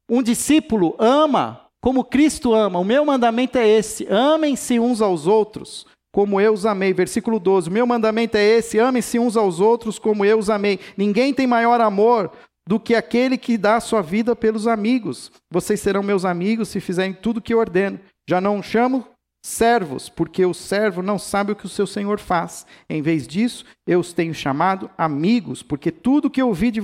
Um 0.10 0.24
discípulo 0.24 0.96
ama 0.98 1.70
como 1.80 2.04
Cristo 2.04 2.52
ama. 2.52 2.80
O 2.80 2.84
meu 2.84 3.06
mandamento 3.06 3.60
é 3.60 3.68
esse: 3.68 4.08
amem-se 4.08 4.80
uns 4.80 5.02
aos 5.02 5.28
outros, 5.28 5.86
como 6.16 6.39
eu 6.39 6.53
os 6.53 6.66
amei. 6.66 6.93
Versículo 6.93 7.41
12: 7.41 7.68
O 7.68 7.74
meu 7.74 7.86
mandamento 7.86 8.38
é 8.38 8.41
esse: 8.41 8.80
amem-se 8.80 9.20
uns 9.20 9.36
aos 9.36 9.59
outros, 9.59 9.99
como 9.99 10.24
eu 10.24 10.39
os 10.39 10.49
amei. 10.49 10.80
Ninguém 10.95 11.34
tem 11.34 11.45
maior 11.45 11.82
amor 11.82 12.32
do 12.66 12.80
que 12.80 12.95
aquele 12.95 13.38
que 13.38 13.57
dá 13.57 13.76
a 13.76 13.82
sua 13.82 14.01
vida 14.01 14.34
pelos 14.34 14.66
amigos. 14.66 15.30
Vocês 15.51 15.82
serão 15.82 16.01
meus 16.01 16.24
amigos 16.24 16.70
se 16.70 16.80
fizerem 16.80 17.11
tudo 17.11 17.38
o 17.38 17.41
que 17.41 17.53
eu 17.53 17.59
ordeno. 17.59 17.99
Já 18.30 18.39
não 18.39 18.63
chamo 18.63 19.05
servos, 19.45 20.07
porque 20.07 20.45
o 20.45 20.53
servo 20.53 21.01
não 21.01 21.20
sabe 21.20 21.51
o 21.51 21.55
que 21.55 21.66
o 21.66 21.70
seu 21.70 21.86
senhor 21.86 22.18
faz. 22.18 22.66
Em 22.89 23.01
vez 23.01 23.28
disso, 23.28 23.66
eu 23.86 23.99
os 23.99 24.13
tenho 24.13 24.34
chamado 24.34 24.89
amigos, 24.97 25.61
porque 25.61 25.91
tudo 25.91 26.30
que 26.30 26.41
eu 26.41 26.47
ouvi 26.47 26.72
de, 26.72 26.82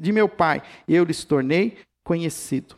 de 0.00 0.12
meu 0.12 0.28
pai, 0.28 0.62
eu 0.86 1.02
lhes 1.02 1.24
tornei 1.24 1.78
conhecido. 2.04 2.76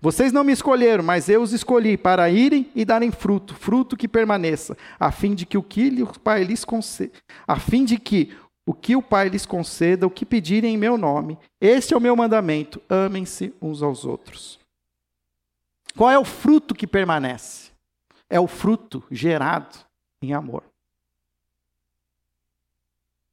Vocês 0.00 0.32
não 0.32 0.44
me 0.44 0.52
escolheram, 0.52 1.02
mas 1.02 1.28
eu 1.28 1.42
os 1.42 1.52
escolhi 1.52 1.96
para 1.96 2.30
irem 2.30 2.70
e 2.74 2.84
darem 2.84 3.10
fruto, 3.10 3.54
fruto 3.54 3.96
que 3.96 4.06
permaneça, 4.06 4.76
a 4.98 5.10
fim 5.10 5.34
de 5.34 5.44
que 5.44 5.58
o 5.58 5.62
que 5.62 6.02
o 6.02 6.06
Pai 6.20 6.44
lhes 6.44 6.64
conceda, 6.64 7.12
a 7.46 7.58
fim 7.58 7.84
de 7.84 7.98
que 7.98 8.36
o 8.64 8.74
que 8.74 8.94
o 8.94 9.02
Pai 9.02 9.28
lhes 9.28 9.46
conceda, 9.46 10.06
o 10.06 10.10
que 10.10 10.26
pedirem 10.26 10.74
em 10.74 10.76
meu 10.76 10.98
nome. 10.98 11.38
Este 11.60 11.94
é 11.94 11.96
o 11.96 12.00
meu 12.00 12.14
mandamento: 12.14 12.80
amem-se 12.88 13.52
uns 13.60 13.82
aos 13.82 14.04
outros. 14.04 14.60
Qual 15.96 16.10
é 16.10 16.18
o 16.18 16.24
fruto 16.24 16.74
que 16.74 16.86
permanece? 16.86 17.72
É 18.30 18.38
o 18.38 18.46
fruto 18.46 19.02
gerado 19.10 19.74
em 20.22 20.32
amor. 20.32 20.62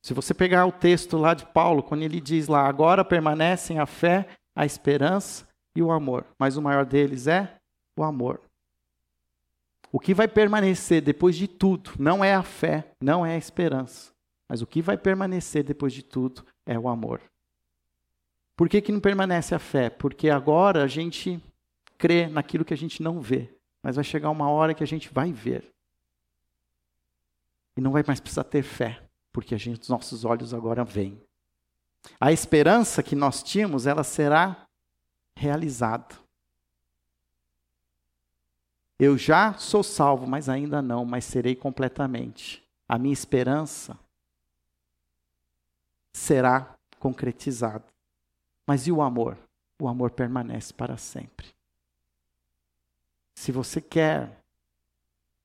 Se 0.01 0.13
você 0.13 0.33
pegar 0.33 0.65
o 0.65 0.71
texto 0.71 1.17
lá 1.17 1.33
de 1.33 1.45
Paulo, 1.47 1.83
quando 1.83 2.03
ele 2.03 2.21
diz 2.21 2.47
lá, 2.47 2.67
agora 2.67 3.03
permanecem 3.03 3.77
a 3.77 3.85
fé, 3.85 4.27
a 4.55 4.65
esperança 4.65 5.45
e 5.75 5.81
o 5.81 5.91
amor. 5.91 6.25
Mas 6.39 6.57
o 6.57 6.61
maior 6.61 6.85
deles 6.85 7.27
é 7.27 7.57
o 7.97 8.03
amor. 8.03 8.41
O 9.91 9.99
que 9.99 10.13
vai 10.13 10.27
permanecer 10.27 11.01
depois 11.01 11.35
de 11.35 11.47
tudo 11.47 11.91
não 11.97 12.23
é 12.23 12.33
a 12.33 12.43
fé, 12.43 12.91
não 13.01 13.25
é 13.25 13.35
a 13.35 13.37
esperança. 13.37 14.11
Mas 14.47 14.61
o 14.61 14.67
que 14.67 14.81
vai 14.81 14.97
permanecer 14.97 15.63
depois 15.63 15.93
de 15.93 16.03
tudo 16.03 16.45
é 16.65 16.77
o 16.77 16.87
amor. 16.87 17.21
Por 18.55 18.69
que, 18.69 18.81
que 18.81 18.91
não 18.91 18.99
permanece 18.99 19.53
a 19.53 19.59
fé? 19.59 19.89
Porque 19.89 20.29
agora 20.29 20.83
a 20.83 20.87
gente 20.87 21.41
crê 21.97 22.27
naquilo 22.27 22.65
que 22.65 22.73
a 22.73 22.77
gente 22.77 23.01
não 23.03 23.19
vê. 23.19 23.49
Mas 23.81 23.95
vai 23.95 24.03
chegar 24.03 24.29
uma 24.29 24.49
hora 24.49 24.73
que 24.73 24.83
a 24.83 24.87
gente 24.87 25.09
vai 25.13 25.31
ver. 25.31 25.73
E 27.77 27.81
não 27.81 27.91
vai 27.91 28.03
mais 28.07 28.19
precisar 28.19 28.45
ter 28.45 28.63
fé, 28.63 29.01
porque 29.33 29.53
a 29.53 29.57
gente, 29.57 29.81
os 29.81 29.89
nossos 29.89 30.23
olhos 30.23 30.53
agora 30.53 30.83
veem. 30.85 31.21
A 32.19 32.31
esperança 32.31 33.03
que 33.03 33.15
nós 33.15 33.43
tínhamos, 33.43 33.85
ela 33.85 34.03
será 34.03 34.64
realizada. 35.35 36.15
Eu 38.97 39.17
já 39.17 39.53
sou 39.53 39.83
salvo, 39.83 40.25
mas 40.25 40.47
ainda 40.47 40.81
não, 40.81 41.03
mas 41.03 41.25
serei 41.25 41.55
completamente. 41.55 42.63
A 42.87 42.97
minha 42.97 43.13
esperança 43.13 43.97
será 46.13 46.75
concretizada. 46.99 47.83
Mas 48.65 48.87
e 48.87 48.91
o 48.91 49.01
amor? 49.01 49.37
O 49.79 49.87
amor 49.87 50.11
permanece 50.11 50.73
para 50.73 50.95
sempre. 50.95 51.47
Se 53.35 53.51
você 53.51 53.81
quer 53.81 54.41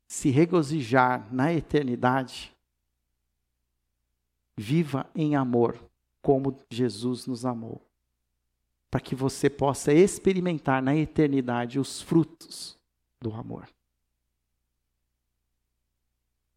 se 0.07 0.31
regozijar 0.31 1.27
na 1.33 1.53
eternidade, 1.53 2.55
viva 4.57 5.09
em 5.15 5.35
amor 5.35 5.79
como 6.23 6.57
Jesus 6.71 7.27
nos 7.27 7.45
amou, 7.45 7.81
para 8.91 9.01
que 9.01 9.15
você 9.15 9.49
possa 9.49 9.93
experimentar 9.93 10.83
na 10.83 10.97
eternidade 10.97 11.79
os 11.79 12.03
frutos 12.03 12.77
do 13.21 13.33
amor. 13.33 13.69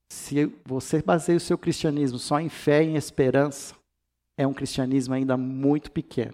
Se 0.09 0.51
você 0.65 1.01
baseia 1.01 1.38
o 1.38 1.41
seu 1.41 1.57
cristianismo 1.57 2.17
só 2.17 2.39
em 2.39 2.49
fé 2.49 2.84
e 2.84 2.88
em 2.88 2.95
esperança, 2.95 3.75
é 4.38 4.47
um 4.47 4.53
cristianismo 4.53 5.13
ainda 5.13 5.38
muito 5.38 5.91
pequeno. 5.91 6.34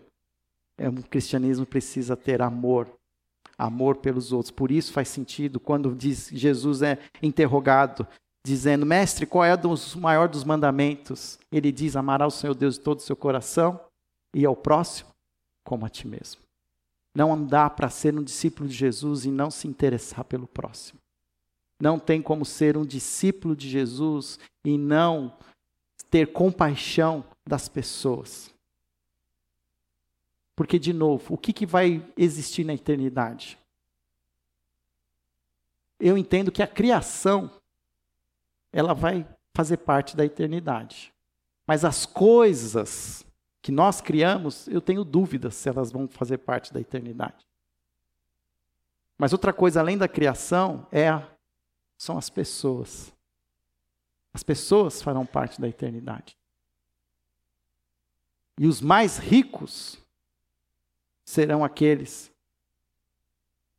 É 0.78 0.88
um 0.88 0.96
cristianismo 0.96 1.66
que 1.66 1.72
precisa 1.72 2.16
ter 2.16 2.42
amor, 2.42 2.88
amor 3.58 3.98
pelos 3.98 4.32
outros. 4.32 4.52
Por 4.52 4.72
isso 4.72 4.94
faz 4.94 5.10
sentido 5.10 5.60
quando 5.60 5.94
diz 5.94 6.30
Jesus 6.32 6.82
é 6.82 6.98
interrogado 7.22 8.08
dizendo: 8.46 8.86
Mestre, 8.86 9.26
qual 9.26 9.44
é 9.44 9.54
o 9.54 10.00
maior 10.00 10.30
dos 10.30 10.46
mandamentos? 10.46 11.38
Ele 11.52 11.72
diz: 11.72 11.98
Amará 11.98 12.26
o 12.26 12.32
Senhor 12.32 12.54
Deus 12.54 12.76
de 12.76 12.82
todo 12.82 13.00
o 13.00 13.04
seu 13.04 13.16
coração 13.16 13.80
e 14.34 14.46
ao 14.46 14.56
próximo 14.56 15.10
como 15.64 15.86
a 15.86 15.90
ti 15.90 16.08
mesmo. 16.08 16.42
Não 17.14 17.46
dá 17.46 17.70
para 17.70 17.90
ser 17.90 18.18
um 18.18 18.24
discípulo 18.24 18.70
de 18.70 18.76
Jesus 18.76 19.26
e 19.26 19.32
não 19.32 19.50
se 19.50 19.68
interessar 19.68 20.24
pelo 20.24 20.48
próximo. 20.48 21.00
Não 21.82 21.98
tem 21.98 22.22
como 22.22 22.46
ser 22.46 22.78
um 22.78 22.86
discípulo 22.86 23.56
de 23.56 23.70
Jesus 23.70 24.38
e 24.64 24.78
não 24.78 25.38
ter 26.10 26.32
compaixão 26.32 27.24
das 27.48 27.68
pessoas. 27.68 28.54
Porque, 30.56 30.78
de 30.78 30.92
novo, 30.92 31.34
o 31.34 31.38
que, 31.38 31.54
que 31.54 31.66
vai 31.66 32.06
existir 32.18 32.66
na 32.66 32.74
eternidade? 32.74 33.58
Eu 36.00 36.18
entendo 36.18 36.52
que 36.52 36.62
a 36.62 36.68
criação 36.68 37.50
ela 38.72 38.94
vai 38.94 39.28
fazer 39.54 39.78
parte 39.78 40.16
da 40.16 40.26
eternidade. 40.26 41.14
Mas 41.66 41.86
as 41.86 42.06
coisas 42.06 43.26
que 43.62 43.72
nós 43.72 44.02
criamos, 44.02 44.68
eu 44.68 44.82
tenho 44.82 45.04
dúvidas 45.04 45.56
se 45.56 45.68
elas 45.70 45.92
vão 45.92 46.08
fazer 46.08 46.38
parte 46.40 46.74
da 46.74 46.80
eternidade. 46.80 47.46
Mas 49.18 49.34
outra 49.34 49.52
coisa 49.52 49.82
além 49.82 49.98
da 49.98 50.08
criação 50.08 50.88
é 50.92 51.10
a, 51.10 51.30
são 51.98 52.18
as 52.18 52.30
pessoas. 52.30 53.14
As 54.34 54.44
pessoas 54.44 55.02
farão 55.02 55.26
parte 55.26 55.60
da 55.60 55.68
eternidade. 55.68 56.38
E 58.58 58.66
os 58.66 58.82
mais 58.82 59.18
ricos 59.18 59.98
serão 61.26 61.64
aqueles 61.64 62.32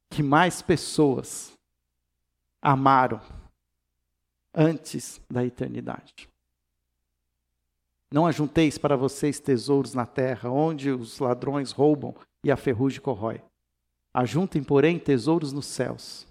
que 0.08 0.22
mais 0.22 0.62
pessoas 0.62 1.52
amaram 2.62 3.20
antes 4.54 5.20
da 5.30 5.44
eternidade. 5.44 6.29
Não 8.12 8.26
ajunteis 8.26 8.76
para 8.76 8.96
vocês 8.96 9.38
tesouros 9.38 9.94
na 9.94 10.04
terra, 10.04 10.50
onde 10.50 10.90
os 10.90 11.18
ladrões 11.20 11.70
roubam 11.70 12.14
e 12.42 12.50
a 12.50 12.56
ferrugem 12.56 13.00
corrói. 13.00 13.40
Ajuntem, 14.12 14.64
porém, 14.64 14.98
tesouros 14.98 15.52
nos 15.52 15.66
céus. 15.66 16.26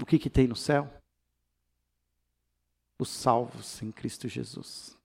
O 0.00 0.06
que, 0.06 0.18
que 0.18 0.30
tem 0.30 0.46
no 0.46 0.56
céu? 0.56 0.90
Os 2.98 3.10
salvos 3.10 3.82
em 3.82 3.92
Cristo 3.92 4.26
Jesus. 4.26 4.96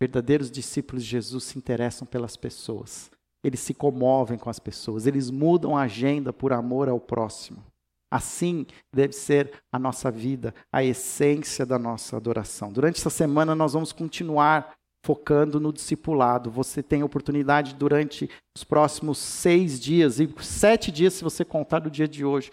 Verdadeiros 0.00 0.50
discípulos 0.50 1.04
de 1.04 1.10
Jesus 1.10 1.44
se 1.44 1.58
interessam 1.58 2.04
pelas 2.04 2.36
pessoas. 2.36 3.08
Eles 3.44 3.60
se 3.60 3.72
comovem 3.72 4.36
com 4.36 4.50
as 4.50 4.58
pessoas. 4.58 5.06
Eles 5.06 5.30
mudam 5.30 5.76
a 5.76 5.82
agenda 5.82 6.32
por 6.32 6.52
amor 6.52 6.88
ao 6.88 6.98
próximo. 6.98 7.64
Assim 8.12 8.66
deve 8.94 9.14
ser 9.14 9.50
a 9.72 9.78
nossa 9.78 10.10
vida, 10.10 10.54
a 10.70 10.84
essência 10.84 11.64
da 11.64 11.78
nossa 11.78 12.18
adoração. 12.18 12.70
Durante 12.70 13.00
essa 13.00 13.08
semana 13.08 13.54
nós 13.54 13.72
vamos 13.72 13.90
continuar 13.90 14.74
focando 15.02 15.58
no 15.58 15.72
discipulado. 15.72 16.50
Você 16.50 16.82
tem 16.82 17.02
oportunidade 17.02 17.74
durante 17.74 18.28
os 18.54 18.64
próximos 18.64 19.16
seis 19.16 19.80
dias, 19.80 20.20
e 20.20 20.28
sete 20.42 20.92
dias, 20.92 21.14
se 21.14 21.24
você 21.24 21.42
contar 21.42 21.78
do 21.78 21.90
dia 21.90 22.06
de 22.06 22.22
hoje, 22.22 22.50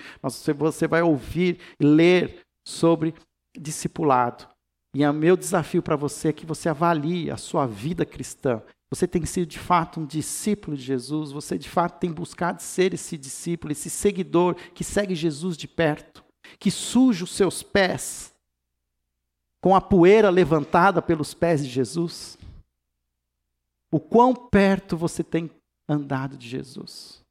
você 0.58 0.88
vai 0.88 1.02
ouvir 1.02 1.60
e 1.78 1.86
ler 1.86 2.40
sobre 2.66 3.14
discipulado. 3.54 4.48
E 4.96 5.06
o 5.06 5.14
meu 5.14 5.36
desafio 5.36 5.84
para 5.84 5.98
você 5.98 6.30
é 6.30 6.34
que 6.34 6.46
você 6.46 6.70
avalie 6.70 7.30
a 7.30 7.36
sua 7.36 7.68
vida 7.68 8.06
cristã. 8.06 8.62
Você 8.92 9.08
tem 9.08 9.24
sido 9.26 9.48
de 9.48 9.60
fato 9.60 10.00
um 10.00 10.06
discípulo 10.06 10.76
de 10.76 10.82
Jesus, 10.82 11.32
você 11.32 11.58
de 11.58 11.70
fato 11.70 12.00
tem 12.00 12.12
buscado 12.12 12.62
ser 12.62 12.94
esse 12.94 13.18
discípulo, 13.18 13.72
esse 13.72 13.90
seguidor 13.90 14.56
que 14.74 14.84
segue 14.84 15.14
Jesus 15.14 15.56
de 15.56 15.68
perto, 15.68 16.24
que 16.58 16.72
suja 16.72 17.24
os 17.24 17.32
seus 17.32 17.62
pés 17.62 18.34
com 19.62 19.76
a 19.76 19.82
poeira 19.82 20.30
levantada 20.30 21.02
pelos 21.02 21.34
pés 21.34 21.64
de 21.64 21.70
Jesus. 21.70 22.38
O 23.92 24.00
quão 24.00 24.34
perto 24.34 24.98
você 24.98 25.24
tem 25.24 25.52
andado 25.88 26.36
de 26.36 26.48
Jesus? 26.48 27.22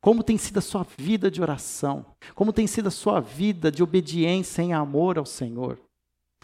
Como 0.00 0.22
tem 0.22 0.38
sido 0.38 0.58
a 0.58 0.62
sua 0.62 0.86
vida 0.96 1.30
de 1.30 1.42
oração? 1.42 2.06
Como 2.34 2.52
tem 2.52 2.66
sido 2.66 2.86
a 2.86 2.90
sua 2.90 3.20
vida 3.20 3.70
de 3.70 3.82
obediência 3.82 4.62
em 4.62 4.72
amor 4.72 5.18
ao 5.18 5.26
Senhor? 5.26 5.78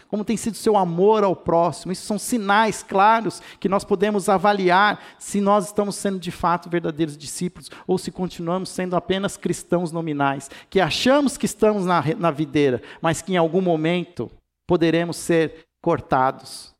Como 0.07 0.23
tem 0.23 0.37
sido 0.37 0.55
seu 0.55 0.77
amor 0.77 1.23
ao 1.23 1.35
próximo? 1.35 1.91
Isso 1.91 2.05
são 2.05 2.17
sinais 2.17 2.81
claros 2.81 3.41
que 3.59 3.67
nós 3.67 3.83
podemos 3.83 4.29
avaliar 4.29 5.03
se 5.19 5.41
nós 5.41 5.65
estamos 5.65 5.95
sendo 5.95 6.19
de 6.19 6.31
fato 6.31 6.69
verdadeiros 6.69 7.17
discípulos 7.17 7.69
ou 7.85 7.97
se 7.97 8.11
continuamos 8.11 8.69
sendo 8.69 8.95
apenas 8.95 9.35
cristãos 9.35 9.91
nominais, 9.91 10.49
que 10.69 10.79
achamos 10.79 11.37
que 11.37 11.45
estamos 11.45 11.85
na, 11.85 12.01
na 12.17 12.31
videira, 12.31 12.81
mas 13.01 13.21
que 13.21 13.33
em 13.33 13.37
algum 13.37 13.61
momento 13.61 14.31
poderemos 14.65 15.17
ser 15.17 15.67
cortados, 15.81 16.73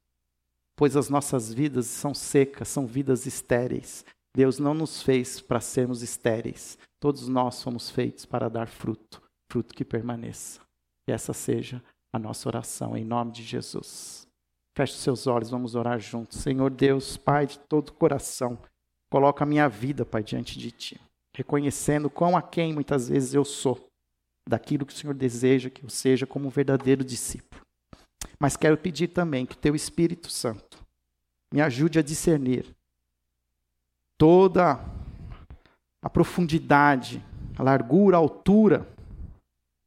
pois 0.75 0.95
as 0.95 1.09
nossas 1.09 1.53
vidas 1.53 1.87
são 1.87 2.13
secas, 2.13 2.69
são 2.69 2.85
vidas 2.85 3.25
estéreis. 3.25 4.05
Deus 4.35 4.59
não 4.59 4.73
nos 4.73 5.01
fez 5.01 5.41
para 5.41 5.59
sermos 5.59 6.01
estéreis. 6.01 6.77
Todos 6.99 7.27
nós 7.27 7.61
fomos 7.63 7.89
feitos 7.89 8.25
para 8.25 8.49
dar 8.49 8.67
fruto, 8.67 9.21
fruto 9.49 9.73
que 9.73 9.83
permaneça. 9.83 10.61
Que 11.05 11.11
essa 11.11 11.33
seja 11.33 11.81
a 12.11 12.19
nossa 12.19 12.47
oração, 12.49 12.95
em 12.95 13.03
nome 13.03 13.31
de 13.31 13.43
Jesus. 13.43 14.27
Feche 14.75 14.93
seus 14.93 15.27
olhos, 15.27 15.49
vamos 15.49 15.75
orar 15.75 15.99
juntos. 15.99 16.39
Senhor 16.39 16.69
Deus, 16.69 17.17
Pai 17.17 17.47
de 17.47 17.59
todo 17.59 17.93
coração, 17.93 18.57
coloca 19.09 19.43
a 19.43 19.47
minha 19.47 19.67
vida, 19.67 20.05
Pai, 20.05 20.23
diante 20.23 20.57
de 20.57 20.71
Ti, 20.71 21.01
reconhecendo 21.35 22.09
quão 22.09 22.37
a 22.37 22.41
quem 22.41 22.73
muitas 22.73 23.09
vezes 23.09 23.33
eu 23.33 23.43
sou, 23.43 23.87
daquilo 24.47 24.85
que 24.85 24.93
o 24.93 24.95
Senhor 24.95 25.13
deseja 25.13 25.69
que 25.69 25.83
eu 25.83 25.89
seja 25.89 26.25
como 26.25 26.47
um 26.47 26.51
verdadeiro 26.51 27.03
discípulo. 27.03 27.61
Mas 28.39 28.55
quero 28.55 28.77
pedir 28.77 29.07
também 29.09 29.45
que 29.45 29.57
Teu 29.57 29.75
Espírito 29.75 30.29
Santo 30.29 30.85
me 31.51 31.61
ajude 31.61 31.99
a 31.99 32.03
discernir 32.03 32.75
toda 34.17 34.79
a 36.01 36.09
profundidade, 36.09 37.23
a 37.57 37.63
largura, 37.63 38.17
a 38.17 38.19
altura 38.19 38.87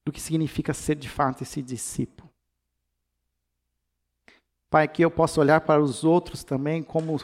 do 0.05 0.13
que 0.13 0.21
significa 0.21 0.73
ser 0.73 0.97
de 0.97 1.09
fato 1.09 1.43
esse 1.43 1.63
discípulo. 1.63 2.31
Pai, 4.71 4.87
que 4.87 5.05
eu 5.05 5.11
possa 5.11 5.41
olhar 5.41 5.61
para 5.63 5.83
os 5.83 6.05
outros 6.05 6.45
também 6.45 6.83
como 6.83 7.21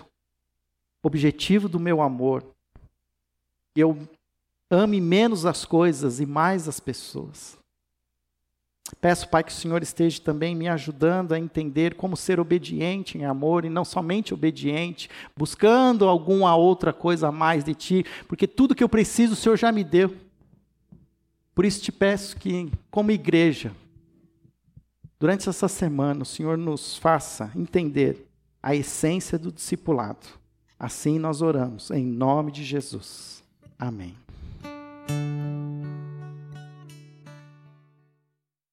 objetivo 1.03 1.69
do 1.69 1.79
meu 1.79 2.03
amor. 2.03 2.45
Eu 3.75 3.97
ame 4.69 5.01
menos 5.01 5.47
as 5.47 5.65
coisas 5.65 6.19
e 6.19 6.27
mais 6.27 6.67
as 6.67 6.81
pessoas. 6.81 7.57
Peço, 9.01 9.29
Pai, 9.29 9.43
que 9.43 9.51
o 9.51 9.55
Senhor 9.55 9.83
esteja 9.83 10.21
também 10.21 10.55
me 10.55 10.69
ajudando 10.69 11.33
a 11.33 11.39
entender 11.39 11.95
como 11.95 12.17
ser 12.17 12.39
obediente 12.39 13.19
em 13.19 13.25
amor 13.25 13.65
e 13.65 13.69
não 13.69 13.85
somente 13.85 14.33
obediente, 14.33 15.11
buscando 15.37 16.09
alguma 16.09 16.55
outra 16.57 16.93
coisa 16.93 17.29
a 17.29 17.33
mais 17.33 17.65
de 17.65 17.75
Ti, 17.75 18.07
porque 18.29 18.47
tudo 18.47 18.75
que 18.75 18.85
eu 18.85 18.89
preciso 18.89 19.33
o 19.33 19.37
Senhor 19.37 19.57
já 19.57 19.73
me 19.73 19.83
deu. 19.83 20.15
Por 21.57 21.65
isso 21.65 21.81
te 21.81 21.91
peço 21.91 22.37
que, 22.37 22.71
como 22.91 23.11
igreja, 23.11 23.73
durante 25.19 25.49
essa 25.49 25.69
semana, 25.69 26.23
o 26.23 26.27
Senhor 26.27 26.59
nos 26.59 26.99
faça 26.99 27.51
entender 27.57 28.29
a 28.63 28.75
essência 28.75 29.39
do 29.39 29.51
discipulado. 29.51 30.27
Assim 30.79 31.19
nós 31.19 31.41
oramos, 31.41 31.91
em 31.91 32.05
nome 32.05 32.53
de 32.53 32.63
Jesus. 32.63 33.43
Amém. 33.79 34.15